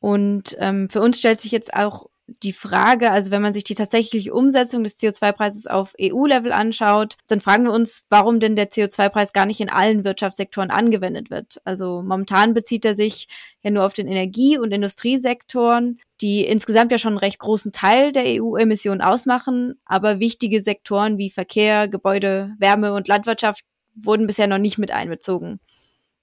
[0.00, 3.74] und ähm, für uns stellt sich jetzt auch die Frage, also wenn man sich die
[3.74, 9.32] tatsächliche Umsetzung des CO2-Preises auf EU-Level anschaut, dann fragen wir uns, warum denn der CO2-Preis
[9.32, 11.60] gar nicht in allen Wirtschaftssektoren angewendet wird.
[11.64, 13.28] Also momentan bezieht er sich
[13.62, 18.10] ja nur auf den Energie- und Industriesektoren, die insgesamt ja schon einen recht großen Teil
[18.10, 23.62] der EU-Emissionen ausmachen, aber wichtige Sektoren wie Verkehr, Gebäude, Wärme und Landwirtschaft
[23.94, 25.60] wurden bisher noch nicht mit einbezogen.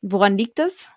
[0.02, 0.90] Woran liegt es?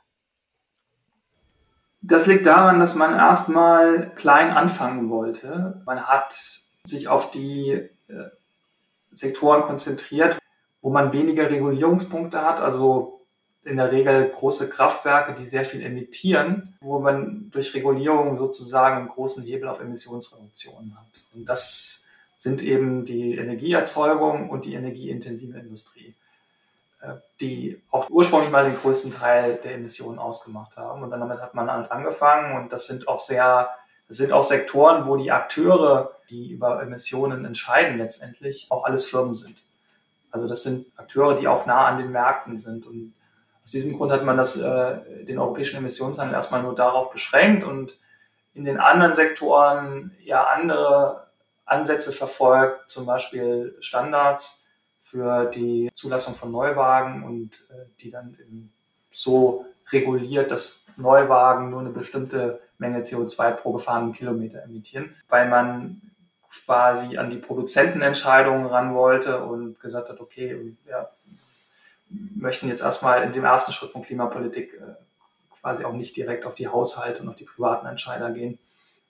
[2.00, 5.82] Das liegt daran, dass man erstmal klein anfangen wollte.
[5.84, 7.72] Man hat sich auf die
[8.08, 8.30] äh,
[9.12, 10.38] Sektoren konzentriert,
[10.80, 13.23] wo man weniger Regulierungspunkte hat, also
[13.64, 19.08] in der Regel große Kraftwerke, die sehr viel emittieren, wo man durch Regulierung sozusagen einen
[19.08, 21.24] großen Hebel auf Emissionsreduktionen hat.
[21.34, 22.04] Und das
[22.36, 26.14] sind eben die Energieerzeugung und die energieintensive Industrie.
[27.04, 31.02] Äh, die auch ursprünglich mal den größten Teil der Emissionen ausgemacht haben.
[31.02, 33.68] Und dann damit hat man halt angefangen und das sind auch sehr,
[34.08, 39.34] das sind auch Sektoren, wo die Akteure, die über Emissionen entscheiden letztendlich, auch alles Firmen
[39.34, 39.62] sind.
[40.30, 42.86] Also das sind Akteure, die auch nah an den Märkten sind.
[42.86, 43.12] Und
[43.64, 47.98] aus diesem Grund hat man das, äh, den europäischen Emissionshandel erstmal nur darauf beschränkt und
[48.52, 51.28] in den anderen Sektoren ja andere
[51.64, 54.64] Ansätze verfolgt, zum Beispiel Standards,
[55.00, 58.70] für die Zulassung von Neuwagen und äh, die dann
[59.10, 66.00] so reguliert, dass Neuwagen nur eine bestimmte Menge CO2 pro gefahrenen Kilometer emittieren, weil man
[66.64, 71.08] quasi an die Produzentenentscheidungen ran wollte und gesagt hat, okay, wir
[72.34, 74.94] möchten jetzt erstmal in dem ersten Schritt von Klimapolitik äh,
[75.60, 78.58] quasi auch nicht direkt auf die Haushalte und auf die privaten Entscheider gehen.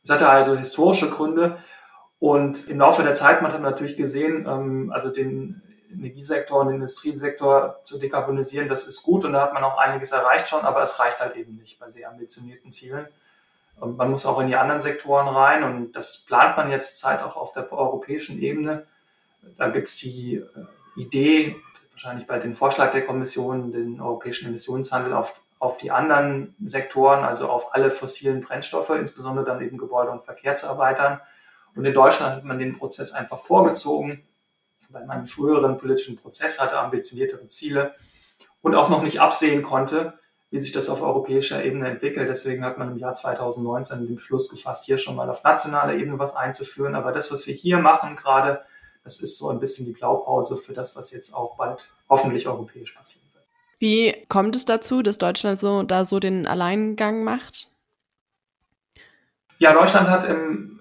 [0.02, 1.58] Es hatte also historische Gründe
[2.18, 5.62] und im Laufe der Zeit, man hat natürlich gesehen, ähm, also den
[5.92, 10.12] Energiesektor und den Industriesektor zu dekarbonisieren, das ist gut und da hat man auch einiges
[10.12, 13.06] erreicht schon, aber es reicht halt eben nicht bei sehr ambitionierten Zielen.
[13.80, 17.22] Und man muss auch in die anderen Sektoren rein und das plant man jetzt zurzeit
[17.22, 18.86] auch auf der europäischen Ebene.
[19.58, 20.44] Da gibt es die äh,
[20.96, 21.56] Idee,
[21.94, 27.48] wahrscheinlich bald den Vorschlag der Kommission, den europäischen Emissionshandel auf, auf die anderen Sektoren, also
[27.48, 31.20] auf alle fossilen Brennstoffe, insbesondere dann eben Gebäude und Verkehr zu erweitern.
[31.74, 34.22] Und in Deutschland hat man den Prozess einfach vorgezogen
[34.94, 37.94] weil man einen früheren politischen Prozess hatte, ambitioniertere Ziele
[38.62, 40.14] und auch noch nicht absehen konnte,
[40.50, 42.28] wie sich das auf europäischer Ebene entwickelt.
[42.28, 46.18] Deswegen hat man im Jahr 2019 den Beschluss gefasst, hier schon mal auf nationaler Ebene
[46.18, 46.94] was einzuführen.
[46.94, 48.62] Aber das, was wir hier machen gerade,
[49.04, 52.92] das ist so ein bisschen die Blaupause für das, was jetzt auch bald hoffentlich europäisch
[52.92, 53.44] passieren wird.
[53.78, 57.70] Wie kommt es dazu, dass Deutschland so da so den Alleingang macht?
[59.58, 60.80] Ja, Deutschland hat im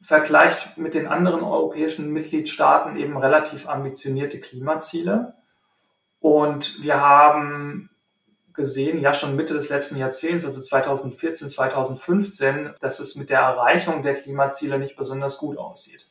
[0.00, 5.34] Vergleich mit den anderen europäischen Mitgliedstaaten eben relativ ambitionierte Klimaziele.
[6.20, 7.90] Und wir haben
[8.54, 14.02] gesehen, ja schon Mitte des letzten Jahrzehnts, also 2014, 2015, dass es mit der Erreichung
[14.02, 16.08] der Klimaziele nicht besonders gut aussieht.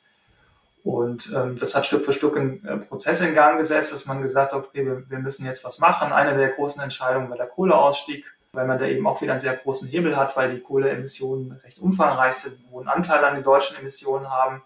[0.86, 4.22] Und ähm, das hat Stück für Stück einen äh, Prozess in Gang gesetzt, dass man
[4.22, 6.14] gesagt hat, okay, wir, wir müssen jetzt was machen.
[6.14, 9.56] Eine der großen Entscheidungen war der Kohleausstieg, weil man da eben auch wieder einen sehr
[9.56, 13.78] großen Hebel hat, weil die Kohleemissionen recht umfangreich sind, einen hohen Anteil an den deutschen
[13.80, 14.62] Emissionen haben.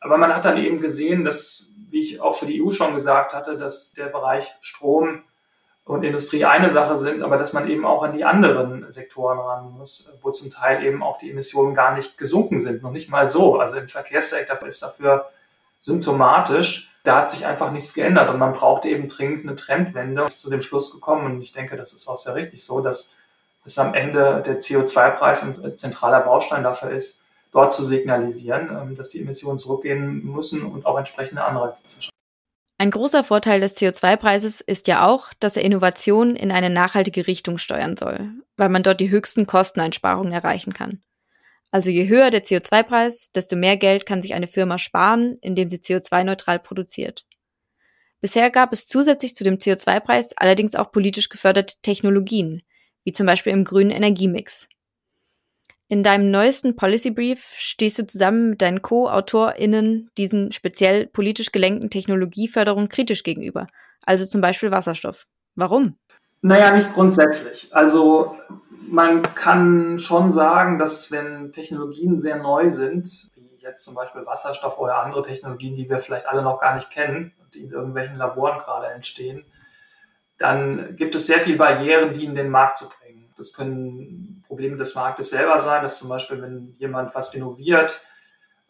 [0.00, 3.32] Aber man hat dann eben gesehen, dass, wie ich auch für die EU schon gesagt
[3.32, 5.22] hatte, dass der Bereich Strom
[5.84, 9.70] und Industrie eine Sache sind, aber dass man eben auch an die anderen Sektoren ran
[9.70, 13.28] muss, wo zum Teil eben auch die Emissionen gar nicht gesunken sind, noch nicht mal
[13.28, 13.60] so.
[13.60, 15.30] Also im Verkehrssektor ist dafür
[15.82, 16.90] symptomatisch.
[17.04, 20.24] Da hat sich einfach nichts geändert und man braucht eben dringend eine Trendwende.
[20.24, 23.12] Ist zu dem Schluss gekommen und ich denke, das ist auch sehr richtig so, dass
[23.64, 27.20] es am Ende der CO2-Preis ein zentraler Baustein dafür ist,
[27.52, 32.12] dort zu signalisieren, ähm, dass die Emissionen zurückgehen müssen und auch entsprechende Anreize zu schaffen.
[32.78, 37.58] Ein großer Vorteil des CO2-Preises ist ja auch, dass er Innovationen in eine nachhaltige Richtung
[37.58, 41.00] steuern soll, weil man dort die höchsten Kosteneinsparungen erreichen kann.
[41.72, 45.78] Also je höher der CO2-Preis, desto mehr Geld kann sich eine Firma sparen, indem sie
[45.78, 47.24] CO2-neutral produziert.
[48.20, 52.62] Bisher gab es zusätzlich zu dem CO2-Preis allerdings auch politisch geförderte Technologien,
[53.04, 54.68] wie zum Beispiel im grünen Energiemix.
[55.88, 61.90] In deinem neuesten Policy Brief stehst du zusammen mit deinen Co-AutorInnen diesen speziell politisch gelenkten
[61.90, 63.66] Technologieförderungen kritisch gegenüber,
[64.04, 65.26] also zum Beispiel Wasserstoff.
[65.54, 65.96] Warum?
[66.42, 67.68] Naja, nicht grundsätzlich.
[67.72, 68.36] Also
[68.88, 74.78] man kann schon sagen, dass wenn Technologien sehr neu sind, wie jetzt zum Beispiel Wasserstoff
[74.78, 78.16] oder andere Technologien, die wir vielleicht alle noch gar nicht kennen und die in irgendwelchen
[78.16, 79.44] Laboren gerade entstehen,
[80.38, 83.32] dann gibt es sehr viele Barrieren, die in den Markt zu bringen.
[83.36, 88.02] Das können Probleme des Marktes selber sein, dass zum Beispiel, wenn jemand was innoviert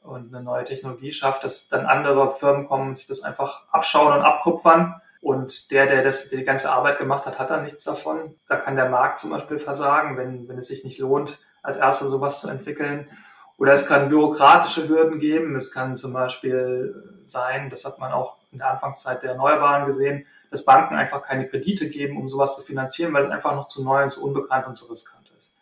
[0.03, 4.13] und eine neue Technologie schafft, dass dann andere Firmen kommen und sich das einfach abschauen
[4.13, 8.35] und abkupfern und der, der das, die ganze Arbeit gemacht hat, hat dann nichts davon.
[8.49, 12.09] Da kann der Markt zum Beispiel versagen, wenn, wenn es sich nicht lohnt, als Erster
[12.09, 13.09] sowas zu entwickeln.
[13.57, 15.55] Oder es kann bürokratische Hürden geben.
[15.55, 20.27] Es kann zum Beispiel sein, das hat man auch in der Anfangszeit der Erneuerbaren gesehen,
[20.51, 23.85] dass Banken einfach keine Kredite geben, um sowas zu finanzieren, weil es einfach noch zu
[23.85, 25.55] neu und zu unbekannt und zu riskant ist.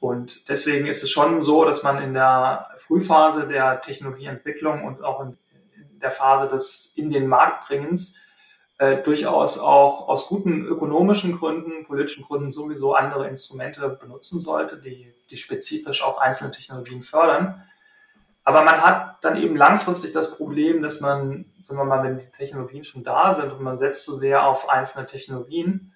[0.00, 5.22] Und deswegen ist es schon so, dass man in der Frühphase der Technologieentwicklung und auch
[5.22, 5.38] in,
[6.02, 8.18] der Phase des in den Marktbringens
[8.82, 15.14] äh, durchaus auch aus guten ökonomischen Gründen, politischen Gründen sowieso andere Instrumente benutzen sollte, die,
[15.30, 17.62] die spezifisch auch einzelne Technologien fördern.
[18.42, 22.32] Aber man hat dann eben langfristig das Problem, dass man, sagen wir mal, wenn die
[22.32, 25.94] Technologien schon da sind und man setzt so sehr auf einzelne Technologien,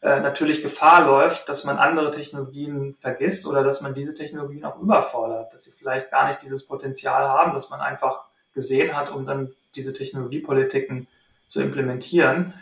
[0.00, 4.80] äh, natürlich Gefahr läuft, dass man andere Technologien vergisst oder dass man diese Technologien auch
[4.80, 9.24] überfordert, dass sie vielleicht gar nicht dieses Potenzial haben, das man einfach gesehen hat, um
[9.24, 11.06] dann diese Technologiepolitiken
[11.48, 12.54] zu implementieren.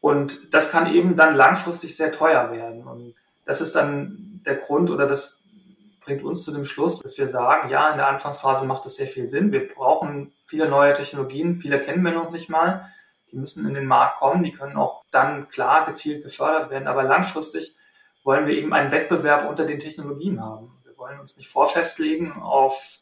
[0.00, 2.86] Und das kann eben dann langfristig sehr teuer werden.
[2.86, 5.42] Und das ist dann der Grund oder das
[6.00, 9.08] bringt uns zu dem Schluss, dass wir sagen, ja, in der Anfangsphase macht es sehr
[9.08, 9.50] viel Sinn.
[9.50, 12.92] Wir brauchen viele neue Technologien, viele kennen wir noch nicht mal.
[13.32, 16.86] Die müssen in den Markt kommen, die können auch dann klar gezielt gefördert werden.
[16.86, 17.74] Aber langfristig
[18.22, 20.70] wollen wir eben einen Wettbewerb unter den Technologien haben.
[20.84, 22.98] Wir wollen uns nicht vorfestlegen auf,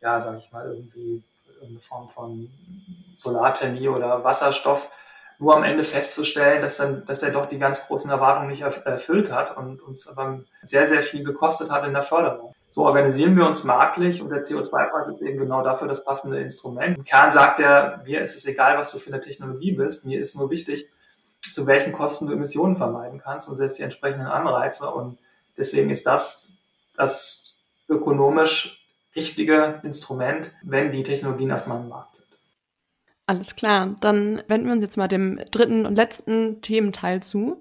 [0.00, 1.22] ja, sage ich mal, irgendwie
[1.62, 2.50] eine Form von
[3.16, 4.90] Solarthermie oder Wasserstoff,
[5.38, 9.30] nur am Ende festzustellen, dass dann, dass der doch die ganz großen Erwartungen nicht erfüllt
[9.30, 12.54] hat und uns aber sehr, sehr viel gekostet hat in der Förderung.
[12.70, 16.98] So organisieren wir uns marktlich und der CO2-Preis ist eben genau dafür das passende Instrument.
[16.98, 20.18] Im Kern sagt er, mir ist es egal, was du für eine Technologie bist, mir
[20.18, 20.88] ist nur wichtig,
[21.52, 25.18] zu welchen Kosten du Emissionen vermeiden kannst und setzt die entsprechenden Anreize und
[25.56, 26.52] deswegen ist das
[26.96, 27.54] das
[27.88, 28.77] ökonomisch
[29.14, 32.28] richtige Instrument, wenn die Technologien erstmal im Markt sind.
[33.26, 37.60] Alles klar, dann wenden wir uns jetzt mal dem dritten und letzten Thementeil zu.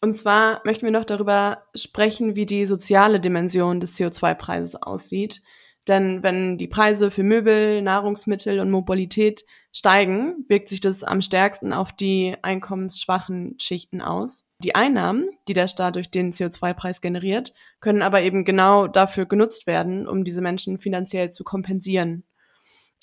[0.00, 5.42] Und zwar möchten wir noch darüber sprechen, wie die soziale Dimension des CO2-Preises aussieht.
[5.88, 11.72] Denn wenn die Preise für Möbel, Nahrungsmittel und Mobilität steigen, wirkt sich das am stärksten
[11.72, 14.44] auf die einkommensschwachen Schichten aus.
[14.62, 19.66] Die Einnahmen, die der Staat durch den CO2-Preis generiert, können aber eben genau dafür genutzt
[19.66, 22.24] werden, um diese Menschen finanziell zu kompensieren.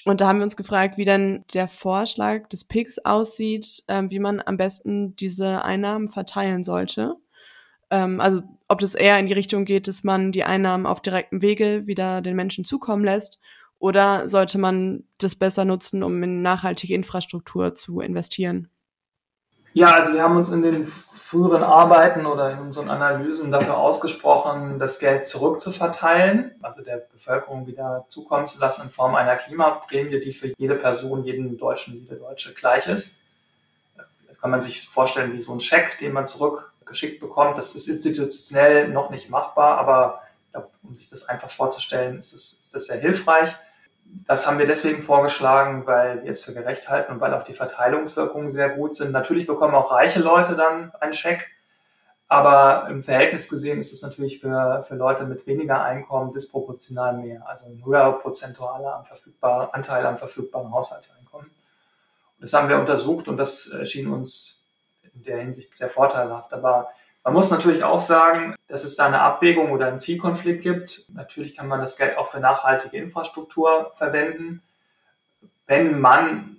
[0.06, 4.20] Und da haben wir uns gefragt, wie denn der Vorschlag des PIX aussieht, äh, wie
[4.20, 7.16] man am besten diese Einnahmen verteilen sollte.
[7.90, 11.42] Ähm, also ob das eher in die Richtung geht, dass man die Einnahmen auf direktem
[11.42, 13.40] Wege wieder den Menschen zukommen lässt,
[13.80, 18.70] oder sollte man das besser nutzen, um in nachhaltige Infrastruktur zu investieren?
[19.78, 24.80] Ja, also wir haben uns in den früheren Arbeiten oder in unseren Analysen dafür ausgesprochen,
[24.80, 30.32] das Geld zurückzuverteilen, also der Bevölkerung wieder zukommen zu lassen in Form einer Klimaprämie, die
[30.32, 33.20] für jede Person, jeden Deutschen, jede Deutsche gleich ist.
[34.28, 37.60] Das kann man sich vorstellen wie so ein Scheck, den man zurückgeschickt bekommt.
[37.60, 40.24] Das ist institutionell noch nicht machbar, aber
[40.82, 43.56] um sich das einfach vorzustellen, ist das, ist das sehr hilfreich.
[44.26, 47.54] Das haben wir deswegen vorgeschlagen, weil wir es für gerecht halten und weil auch die
[47.54, 49.12] Verteilungswirkungen sehr gut sind.
[49.12, 51.50] Natürlich bekommen auch reiche Leute dann einen Scheck,
[52.28, 57.48] aber im Verhältnis gesehen ist es natürlich für, für Leute mit weniger Einkommen disproportional mehr,
[57.48, 61.50] also ein höherer prozentualer verfügbar, Anteil am verfügbaren Haushaltseinkommen.
[62.40, 64.66] Das haben wir untersucht und das schien uns
[65.14, 66.54] in der Hinsicht sehr vorteilhaft.
[66.54, 66.90] Aber
[67.28, 71.04] man muss natürlich auch sagen, dass es da eine Abwägung oder einen Zielkonflikt gibt.
[71.10, 74.62] Natürlich kann man das Geld auch für nachhaltige Infrastruktur verwenden.
[75.66, 76.56] Wenn man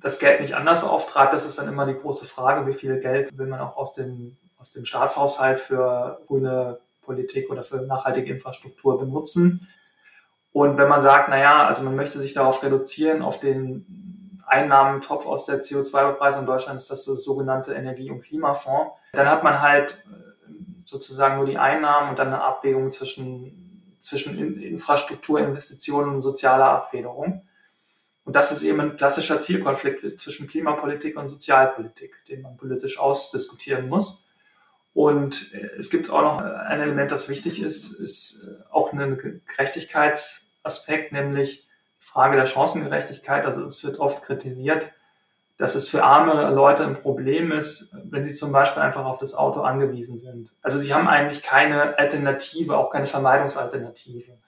[0.00, 3.38] das Geld nicht anders auftreibt, das ist dann immer die große Frage, wie viel Geld
[3.38, 8.98] will man auch aus dem, aus dem Staatshaushalt für grüne Politik oder für nachhaltige Infrastruktur
[8.98, 9.68] benutzen.
[10.52, 14.09] Und wenn man sagt, naja, also man möchte sich darauf reduzieren, auf den
[14.50, 18.92] Einnahmentopf aus der CO2-Bepreisung in Deutschland ist das, das sogenannte Energie- und Klimafonds.
[19.12, 20.52] Dann hat man halt äh,
[20.84, 27.46] sozusagen nur die Einnahmen und dann eine Abwägung zwischen, zwischen Infrastrukturinvestitionen und sozialer Abfederung.
[28.24, 33.88] Und das ist eben ein klassischer Zielkonflikt zwischen Klimapolitik und Sozialpolitik, den man politisch ausdiskutieren
[33.88, 34.26] muss.
[34.92, 39.40] Und äh, es gibt auch noch ein Element, das wichtig ist, ist äh, auch ein
[39.46, 41.68] Gerechtigkeitsaspekt, nämlich
[42.00, 43.44] Frage der Chancengerechtigkeit.
[43.44, 44.92] Also es wird oft kritisiert,
[45.58, 49.34] dass es für arme Leute ein Problem ist, wenn sie zum Beispiel einfach auf das
[49.34, 50.52] Auto angewiesen sind.
[50.62, 54.38] Also sie haben eigentlich keine Alternative, auch keine Vermeidungsalternative.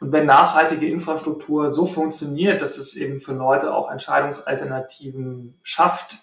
[0.00, 6.18] Und wenn nachhaltige Infrastruktur so funktioniert, dass es eben für Leute auch Entscheidungsalternativen schafft,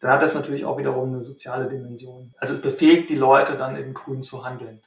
[0.00, 2.34] dann hat das natürlich auch wiederum eine soziale Dimension.
[2.38, 4.82] Also es befähigt die Leute dann eben grün zu handeln.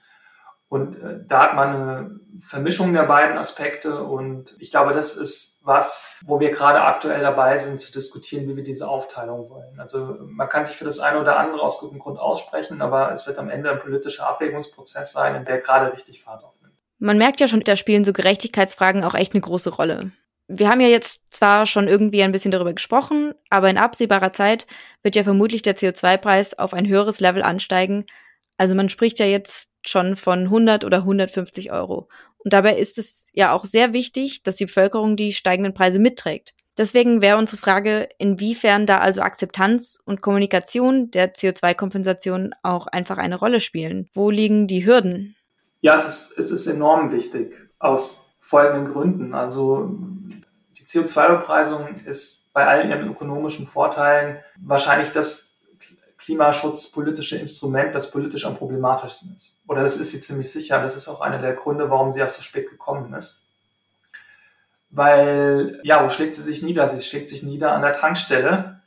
[0.69, 5.60] Und äh, da hat man eine Vermischung der beiden Aspekte und ich glaube, das ist
[5.63, 9.80] was, wo wir gerade aktuell dabei sind zu diskutieren, wie wir diese Aufteilung wollen.
[9.80, 13.27] Also man kann sich für das eine oder andere aus gutem Grund aussprechen, aber es
[13.27, 16.73] wird am Ende ein politischer Abwägungsprozess sein, in der gerade richtig Fahrt aufnimmt.
[16.99, 20.12] Man merkt ja schon, da spielen so Gerechtigkeitsfragen auch echt eine große Rolle.
[20.47, 24.65] Wir haben ja jetzt zwar schon irgendwie ein bisschen darüber gesprochen, aber in absehbarer Zeit
[25.03, 28.06] wird ja vermutlich der CO2-Preis auf ein höheres Level ansteigen,
[28.58, 32.10] also man spricht ja jetzt schon von 100 oder 150 Euro.
[32.38, 36.54] Und dabei ist es ja auch sehr wichtig, dass die Bevölkerung die steigenden Preise mitträgt.
[36.78, 43.38] Deswegen wäre unsere Frage, inwiefern da also Akzeptanz und Kommunikation der CO2-Kompensation auch einfach eine
[43.38, 44.10] Rolle spielen.
[44.13, 45.36] Wo liegen die Hürden?
[45.82, 49.34] Ja, es ist, es ist enorm wichtig aus folgenden Gründen.
[49.34, 49.91] Also
[50.78, 55.46] die CO2-Bepreisung ist bei all ihren ökonomischen Vorteilen wahrscheinlich das
[56.28, 59.62] klimaschutzpolitische Instrument, das politisch am problematischsten ist.
[59.66, 60.82] Oder das ist sie ziemlich sicher.
[60.82, 63.48] Das ist auch einer der Gründe, warum sie erst so spät gekommen ist.
[64.90, 66.86] Weil, ja, wo schlägt sie sich nieder?
[66.90, 68.82] Sie schlägt sich nieder an der Tankstelle.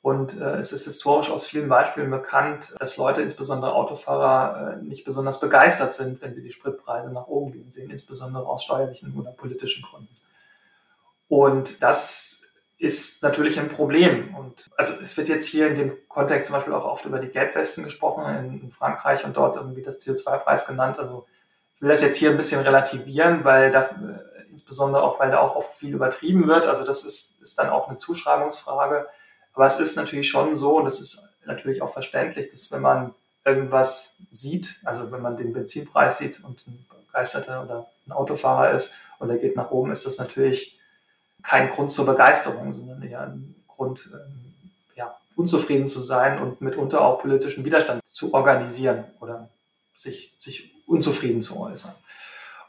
[0.00, 5.04] Und äh, es ist historisch aus vielen Beispielen bekannt, dass Leute, insbesondere Autofahrer, äh, nicht
[5.04, 9.32] besonders begeistert sind, wenn sie die Spritpreise nach oben gehen sehen, insbesondere aus steuerlichen oder
[9.32, 10.16] politischen Gründen.
[11.26, 12.39] Und das
[12.80, 14.34] ist natürlich ein Problem.
[14.34, 17.28] Und also es wird jetzt hier in dem Kontext zum Beispiel auch oft über die
[17.28, 20.98] Gelbwesten gesprochen in, in Frankreich und dort irgendwie das CO2-Preis genannt.
[20.98, 21.26] Also
[21.76, 25.40] ich will das jetzt hier ein bisschen relativieren, weil da äh, insbesondere auch, weil da
[25.40, 26.64] auch oft viel übertrieben wird.
[26.64, 29.06] Also das ist, ist dann auch eine Zuschreibungsfrage.
[29.52, 33.14] Aber es ist natürlich schon so, und das ist natürlich auch verständlich, dass wenn man
[33.44, 38.96] irgendwas sieht, also wenn man den Benzinpreis sieht und ein Begeisterter oder ein Autofahrer ist
[39.18, 40.79] und er geht nach oben, ist das natürlich
[41.42, 44.54] kein Grund zur Begeisterung, sondern eher ein Grund, ähm,
[44.94, 49.48] ja, unzufrieden zu sein und mitunter auch politischen Widerstand zu organisieren oder
[49.96, 51.94] sich, sich unzufrieden zu äußern.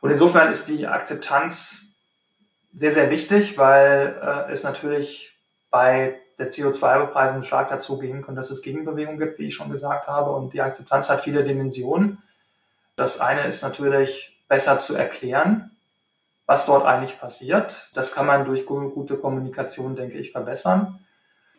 [0.01, 1.95] Und insofern ist die Akzeptanz
[2.73, 5.37] sehr, sehr wichtig, weil äh, es natürlich
[5.69, 10.07] bei der CO2-Bepreisung stark dazu gehen kann, dass es Gegenbewegung gibt, wie ich schon gesagt
[10.07, 10.31] habe.
[10.31, 12.17] Und die Akzeptanz hat viele Dimensionen.
[12.95, 15.70] Das eine ist natürlich besser zu erklären,
[16.45, 17.89] was dort eigentlich passiert.
[17.93, 20.99] Das kann man durch gute Kommunikation, denke ich, verbessern.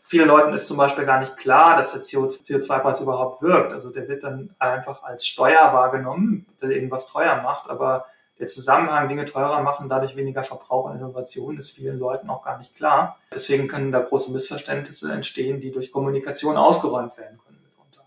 [0.04, 3.72] Vielen Leuten ist zum Beispiel gar nicht klar, dass der CO2-Preis überhaupt wirkt.
[3.72, 8.06] Also der wird dann einfach als Steuer wahrgenommen, der irgendwas teuer macht, aber
[8.38, 12.58] der Zusammenhang, Dinge teurer machen, dadurch weniger Verbrauch und Innovation, ist vielen Leuten auch gar
[12.58, 13.16] nicht klar.
[13.32, 18.04] Deswegen können da große Missverständnisse entstehen, die durch Kommunikation ausgeräumt werden können mitunter.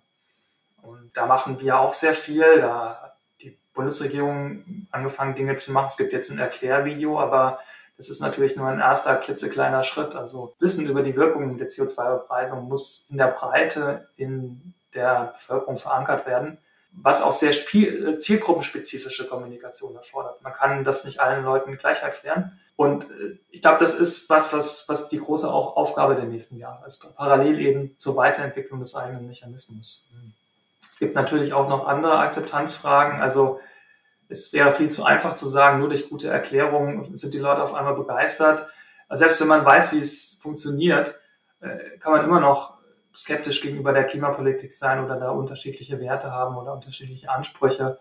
[0.82, 2.60] Und da machen wir auch sehr viel.
[2.60, 3.05] Da
[3.76, 5.88] Bundesregierung angefangen, Dinge zu machen.
[5.88, 7.60] Es gibt jetzt ein Erklärvideo, aber
[7.98, 10.16] Das ist natürlich nur ein erster klitzekleiner Schritt.
[10.16, 16.26] Also Wissen über die Wirkungen der CO2-Bepreisung muss in der Breite in der Bevölkerung verankert
[16.26, 16.58] werden,
[16.92, 20.42] was auch sehr zielgruppenspezifische Kommunikation erfordert.
[20.42, 22.60] Man kann das nicht allen Leuten gleich erklären.
[22.76, 26.86] Und äh, ich glaube, das ist was, was, was die große Aufgabe der nächsten Jahre
[26.86, 30.10] ist, parallel eben zur Weiterentwicklung des eigenen Mechanismus.
[30.96, 33.22] Es gibt natürlich auch noch andere Akzeptanzfragen.
[33.22, 33.60] Also
[34.30, 37.74] es wäre viel zu einfach zu sagen, nur durch gute Erklärungen sind die Leute auf
[37.74, 38.66] einmal begeistert.
[39.10, 41.20] Also selbst wenn man weiß, wie es funktioniert,
[41.60, 42.78] äh, kann man immer noch
[43.14, 48.00] skeptisch gegenüber der Klimapolitik sein oder da unterschiedliche Werte haben oder unterschiedliche Ansprüche.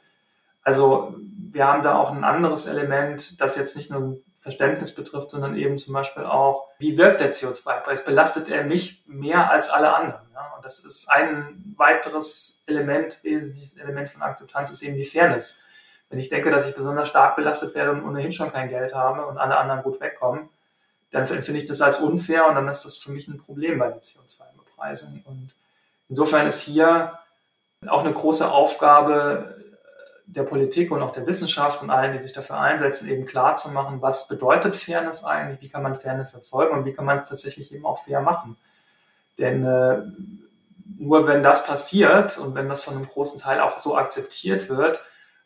[0.62, 1.16] Also
[1.51, 5.78] wir haben da auch ein anderes Element, das jetzt nicht nur Verständnis betrifft, sondern eben
[5.78, 8.05] zum Beispiel auch, wie wirkt der CO2-Preis?
[8.05, 10.20] Belastet er mich mehr als alle anderen?
[10.34, 10.53] Ja?
[10.55, 15.62] Und das ist ein weiteres Element, wesentliches Element von Akzeptanz, ist eben die Fairness.
[16.11, 19.26] Wenn ich denke, dass ich besonders stark belastet werde und ohnehin schon kein Geld habe
[19.26, 20.51] und alle anderen gut wegkommen,
[21.11, 23.88] dann finde ich das als unfair und dann ist das für mich ein Problem bei
[23.88, 25.22] der CO2-Bepreisung.
[25.24, 25.55] Und
[26.11, 27.18] insofern ist hier
[27.86, 29.63] auch eine große Aufgabe
[30.27, 33.70] der Politik und auch der Wissenschaft und allen, die sich dafür einsetzen, eben klar zu
[33.70, 37.29] machen, was bedeutet Fairness eigentlich, wie kann man Fairness erzeugen und wie kann man es
[37.29, 38.57] tatsächlich eben auch fair machen.
[39.39, 40.03] Denn äh,
[40.99, 45.01] nur wenn das passiert und wenn das von einem großen Teil auch so akzeptiert wird,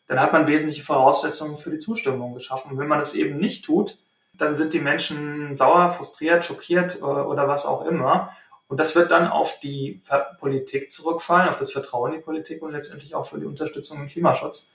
[0.07, 2.71] dann hat man wesentliche Voraussetzungen für die Zustimmung geschaffen.
[2.71, 3.97] Und wenn man es eben nicht tut,
[4.33, 8.31] dann sind die Menschen sauer, frustriert, schockiert äh, oder was auch immer.
[8.69, 9.99] Und das wird dann auf die
[10.39, 14.07] Politik zurückfallen, auf das Vertrauen in die Politik und letztendlich auch für die Unterstützung im
[14.07, 14.71] Klimaschutz.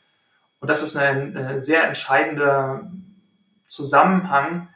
[0.59, 2.91] Und das ist ein, ein sehr entscheidender
[3.69, 4.69] Zusammenhang,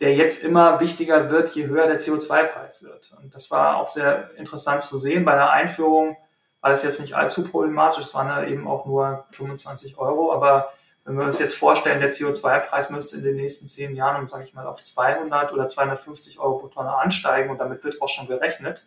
[0.00, 3.14] der jetzt immer wichtiger wird, je höher der CO2-Preis wird.
[3.22, 5.24] Und das war auch sehr interessant zu sehen.
[5.24, 6.16] Bei der Einführung
[6.60, 8.02] war das jetzt nicht allzu problematisch.
[8.02, 10.32] Es waren ja eben auch nur 25 Euro.
[10.32, 10.72] Aber
[11.04, 14.44] wenn wir uns jetzt vorstellen, der CO2-Preis müsste in den nächsten zehn Jahren, um, sage
[14.44, 18.26] ich mal, auf 200 oder 250 Euro pro Tonne ansteigen und damit wird auch schon
[18.26, 18.84] gerechnet,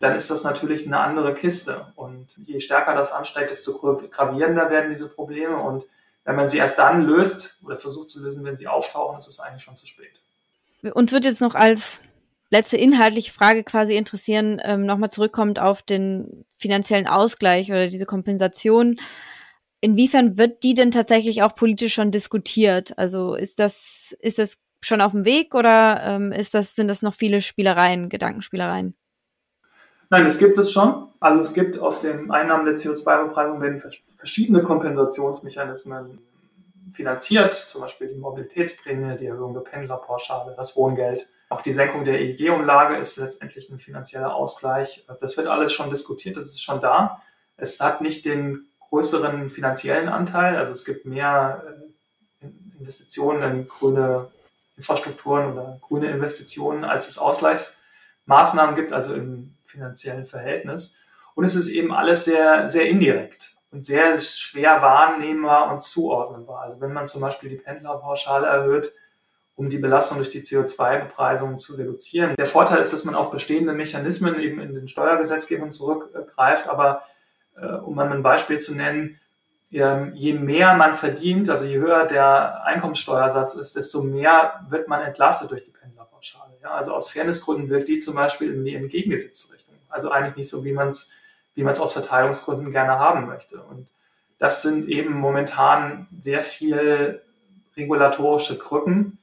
[0.00, 1.86] dann ist das natürlich eine andere Kiste.
[1.94, 3.74] Und je stärker das ansteigt, desto
[4.10, 5.56] gravierender werden diese Probleme.
[5.56, 5.84] Und
[6.24, 9.40] wenn man sie erst dann löst oder versucht zu lösen, wenn sie auftauchen, ist es
[9.40, 10.20] eigentlich schon zu spät.
[10.94, 12.00] Uns wird jetzt noch als
[12.48, 18.96] letzte inhaltliche Frage quasi interessieren, ähm, nochmal zurückkommt auf den finanziellen Ausgleich oder diese Kompensation.
[19.80, 22.98] Inwiefern wird die denn tatsächlich auch politisch schon diskutiert?
[22.98, 27.02] Also ist das, ist das schon auf dem Weg oder ähm, ist das, sind das
[27.02, 28.94] noch viele Spielereien, Gedankenspielereien?
[30.10, 31.08] Nein, es gibt es schon.
[31.20, 33.82] Also es gibt aus den Einnahmen der CO2-Bepreisung werden
[34.16, 36.18] verschiedene Kompensationsmechanismen
[36.92, 41.28] finanziert, zum Beispiel die Mobilitätsprämie, die Erhöhung der Pendlerpauschale, das Wohngeld.
[41.48, 45.06] Auch die Senkung der EEG-Umlage ist letztendlich ein finanzieller Ausgleich.
[45.20, 47.22] Das wird alles schon diskutiert, das ist schon da.
[47.56, 50.56] Es hat nicht den größeren finanziellen Anteil.
[50.56, 51.64] Also es gibt mehr
[52.42, 52.46] äh,
[52.78, 54.30] Investitionen in grüne
[54.76, 60.96] Infrastrukturen oder grüne Investitionen, als es Ausgleichsmaßnahmen gibt, also im finanziellen Verhältnis.
[61.34, 66.62] Und es ist eben alles sehr, sehr indirekt und sehr schwer wahrnehmbar und zuordnenbar.
[66.62, 68.92] Also wenn man zum Beispiel die Pendlerpauschale erhöht,
[69.54, 72.34] um die Belastung durch die CO2-Bepreisung zu reduzieren.
[72.36, 77.02] Der Vorteil ist, dass man auf bestehende Mechanismen eben in den Steuergesetzgebungen zurückgreift, aber
[77.84, 79.18] um mal ein Beispiel zu nennen,
[79.70, 85.50] je mehr man verdient, also je höher der Einkommenssteuersatz ist, desto mehr wird man entlastet
[85.50, 86.54] durch die Pendlerpauschale.
[86.62, 89.74] Ja, also aus Fairnessgründen wirkt die zum Beispiel in die entgegengesetzte Richtung.
[89.88, 91.10] Also eigentlich nicht so, wie man es
[91.54, 93.60] wie man es aus Verteilungsgründen gerne haben möchte.
[93.60, 93.88] Und
[94.38, 97.22] das sind eben momentan sehr viel
[97.76, 99.18] regulatorische Krücken,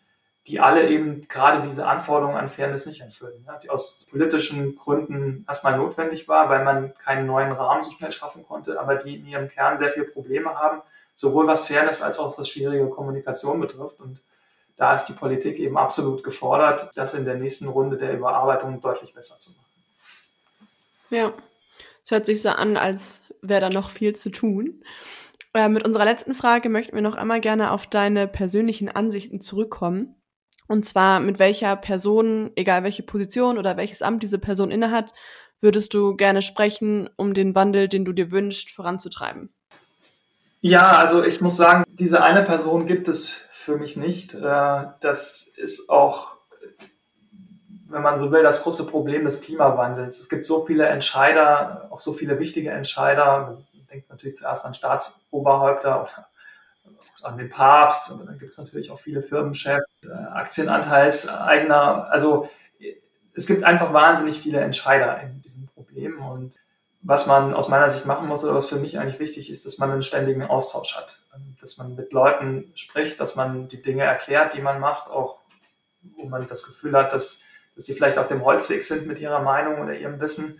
[0.48, 5.46] die alle eben gerade diese Anforderungen an Fairness nicht erfüllen, ja, die aus politischen Gründen
[5.48, 9.28] erstmal notwendig war, weil man keinen neuen Rahmen so schnell schaffen konnte, aber die in
[9.28, 10.82] ihrem Kern sehr viele Probleme haben,
[11.14, 14.00] sowohl was Fairness als auch was schwierige Kommunikation betrifft.
[14.00, 14.22] Und
[14.78, 19.14] da ist die Politik eben absolut gefordert, das in der nächsten Runde der Überarbeitung deutlich
[19.14, 19.66] besser zu machen.
[21.10, 21.34] Ja,
[22.06, 24.82] es hört sich so an, als wäre da noch viel zu tun.
[25.54, 30.16] Äh, mit unserer letzten Frage möchten wir noch einmal gerne auf deine persönlichen Ansichten zurückkommen.
[30.68, 35.14] Und zwar, mit welcher Person, egal welche Position oder welches Amt diese Person innehat,
[35.62, 39.50] würdest du gerne sprechen, um den Wandel, den du dir wünschst, voranzutreiben?
[40.62, 44.34] Ja, also ich muss sagen, diese eine Person gibt es für mich nicht.
[44.34, 46.30] Äh, das ist auch,
[47.90, 50.20] wenn man so will, das große Problem des Klimawandels.
[50.20, 53.42] Es gibt so viele Entscheider, auch so viele wichtige Entscheider.
[53.42, 56.28] Man denkt natürlich zuerst an Staatsoberhäupter oder
[57.24, 62.08] an den Papst, und dann gibt es natürlich auch viele Firmenchefs, äh, Aktienanteilseigner.
[62.12, 62.50] Also
[63.34, 66.20] es gibt einfach wahnsinnig viele Entscheider in diesem Problem.
[66.20, 66.58] Und
[67.02, 69.78] was man aus meiner Sicht machen muss oder was für mich eigentlich wichtig ist, dass
[69.78, 71.22] man einen ständigen Austausch hat.
[71.62, 75.38] Dass man mit Leuten spricht, dass man die Dinge erklärt, die man macht, auch
[76.16, 77.42] wo man das Gefühl hat, dass,
[77.76, 80.60] dass die vielleicht auf dem Holzweg sind mit ihrer Meinung oder ihrem Wissen.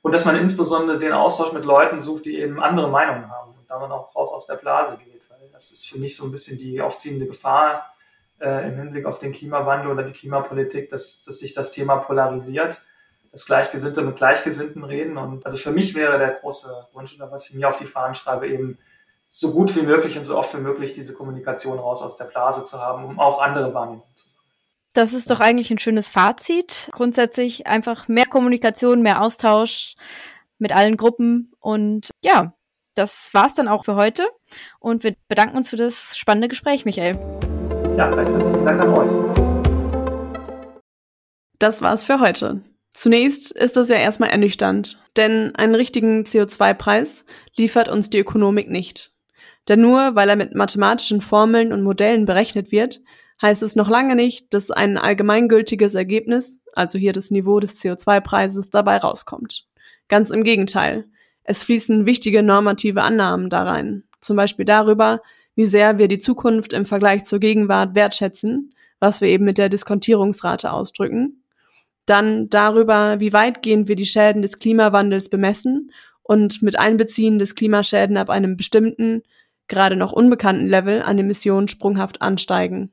[0.00, 3.68] Und dass man insbesondere den Austausch mit Leuten sucht, die eben andere Meinungen haben und
[3.68, 5.15] dann auch raus aus der Blase geht.
[5.56, 7.94] Das ist für mich so ein bisschen die aufziehende Gefahr
[8.40, 12.82] äh, im Hinblick auf den Klimawandel oder die Klimapolitik, dass, dass sich das Thema polarisiert
[13.36, 15.18] dass Gleichgesinnte mit Gleichgesinnten reden.
[15.18, 18.14] Und also für mich wäre der große Wunsch, oder was ich mir auf die Fahnen
[18.14, 18.78] schreibe, eben
[19.28, 22.64] so gut wie möglich und so oft wie möglich diese Kommunikation raus aus der Blase
[22.64, 24.50] zu haben, um auch andere Wahrnehmungen zu sammeln.
[24.94, 26.88] Das ist doch eigentlich ein schönes Fazit.
[26.92, 29.96] Grundsätzlich einfach mehr Kommunikation, mehr Austausch
[30.58, 31.52] mit allen Gruppen.
[31.60, 32.54] Und ja,
[32.96, 34.26] das war's dann auch für heute.
[34.80, 37.14] Und wir bedanken uns für das spannende Gespräch, Michael.
[37.96, 39.10] Ja, herzlichen Dank an euch.
[41.58, 42.62] Das war's für heute.
[42.92, 47.26] Zunächst ist das ja erstmal ernüchternd, denn einen richtigen CO2-Preis
[47.56, 49.12] liefert uns die Ökonomik nicht.
[49.68, 53.02] Denn nur weil er mit mathematischen Formeln und Modellen berechnet wird,
[53.42, 58.70] heißt es noch lange nicht, dass ein allgemeingültiges Ergebnis, also hier das Niveau des CO2-Preises,
[58.70, 59.66] dabei rauskommt.
[60.08, 61.06] Ganz im Gegenteil.
[61.48, 64.02] Es fließen wichtige normative Annahmen da rein.
[64.20, 65.22] Zum Beispiel darüber,
[65.54, 69.68] wie sehr wir die Zukunft im Vergleich zur Gegenwart wertschätzen, was wir eben mit der
[69.68, 71.44] Diskontierungsrate ausdrücken,
[72.04, 75.92] dann darüber, wie weitgehend wir die Schäden des Klimawandels bemessen
[76.24, 79.22] und mit Einbeziehen des Klimaschäden ab einem bestimmten,
[79.68, 82.90] gerade noch unbekannten Level an Emissionen sprunghaft ansteigen.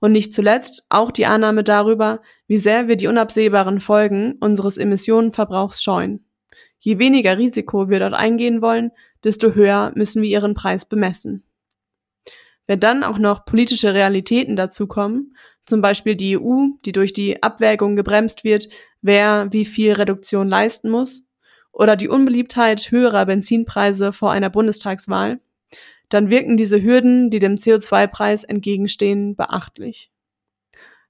[0.00, 5.80] Und nicht zuletzt auch die Annahme darüber, wie sehr wir die unabsehbaren Folgen unseres Emissionenverbrauchs
[5.80, 6.24] scheuen.
[6.78, 8.90] Je weniger Risiko wir dort eingehen wollen,
[9.24, 11.44] desto höher müssen wir ihren Preis bemessen.
[12.66, 17.96] Wenn dann auch noch politische Realitäten dazukommen, zum Beispiel die EU, die durch die Abwägung
[17.96, 18.68] gebremst wird,
[19.02, 21.24] wer wie viel Reduktion leisten muss,
[21.72, 25.40] oder die Unbeliebtheit höherer Benzinpreise vor einer Bundestagswahl,
[26.08, 30.10] dann wirken diese Hürden, die dem CO2-Preis entgegenstehen, beachtlich.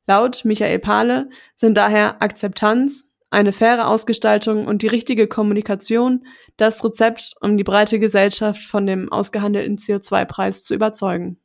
[0.06, 6.26] Laut Michael Pahle sind daher Akzeptanz, eine faire Ausgestaltung und die richtige Kommunikation
[6.56, 11.40] das Rezept, um die breite Gesellschaft von dem ausgehandelten CO2-Preis zu überzeugen.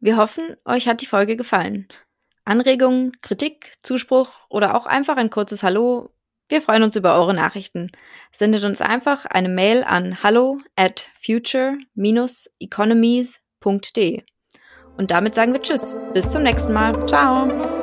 [0.00, 1.88] Wir hoffen, euch hat die Folge gefallen.
[2.44, 6.10] Anregungen, Kritik, Zuspruch oder auch einfach ein kurzes Hallo.
[6.48, 7.92] Wir freuen uns über eure Nachrichten.
[8.32, 14.22] Sendet uns einfach eine Mail an hallo at future-economies.de.
[14.96, 15.94] Und damit sagen wir Tschüss.
[16.14, 17.06] Bis zum nächsten Mal.
[17.06, 17.77] Ciao.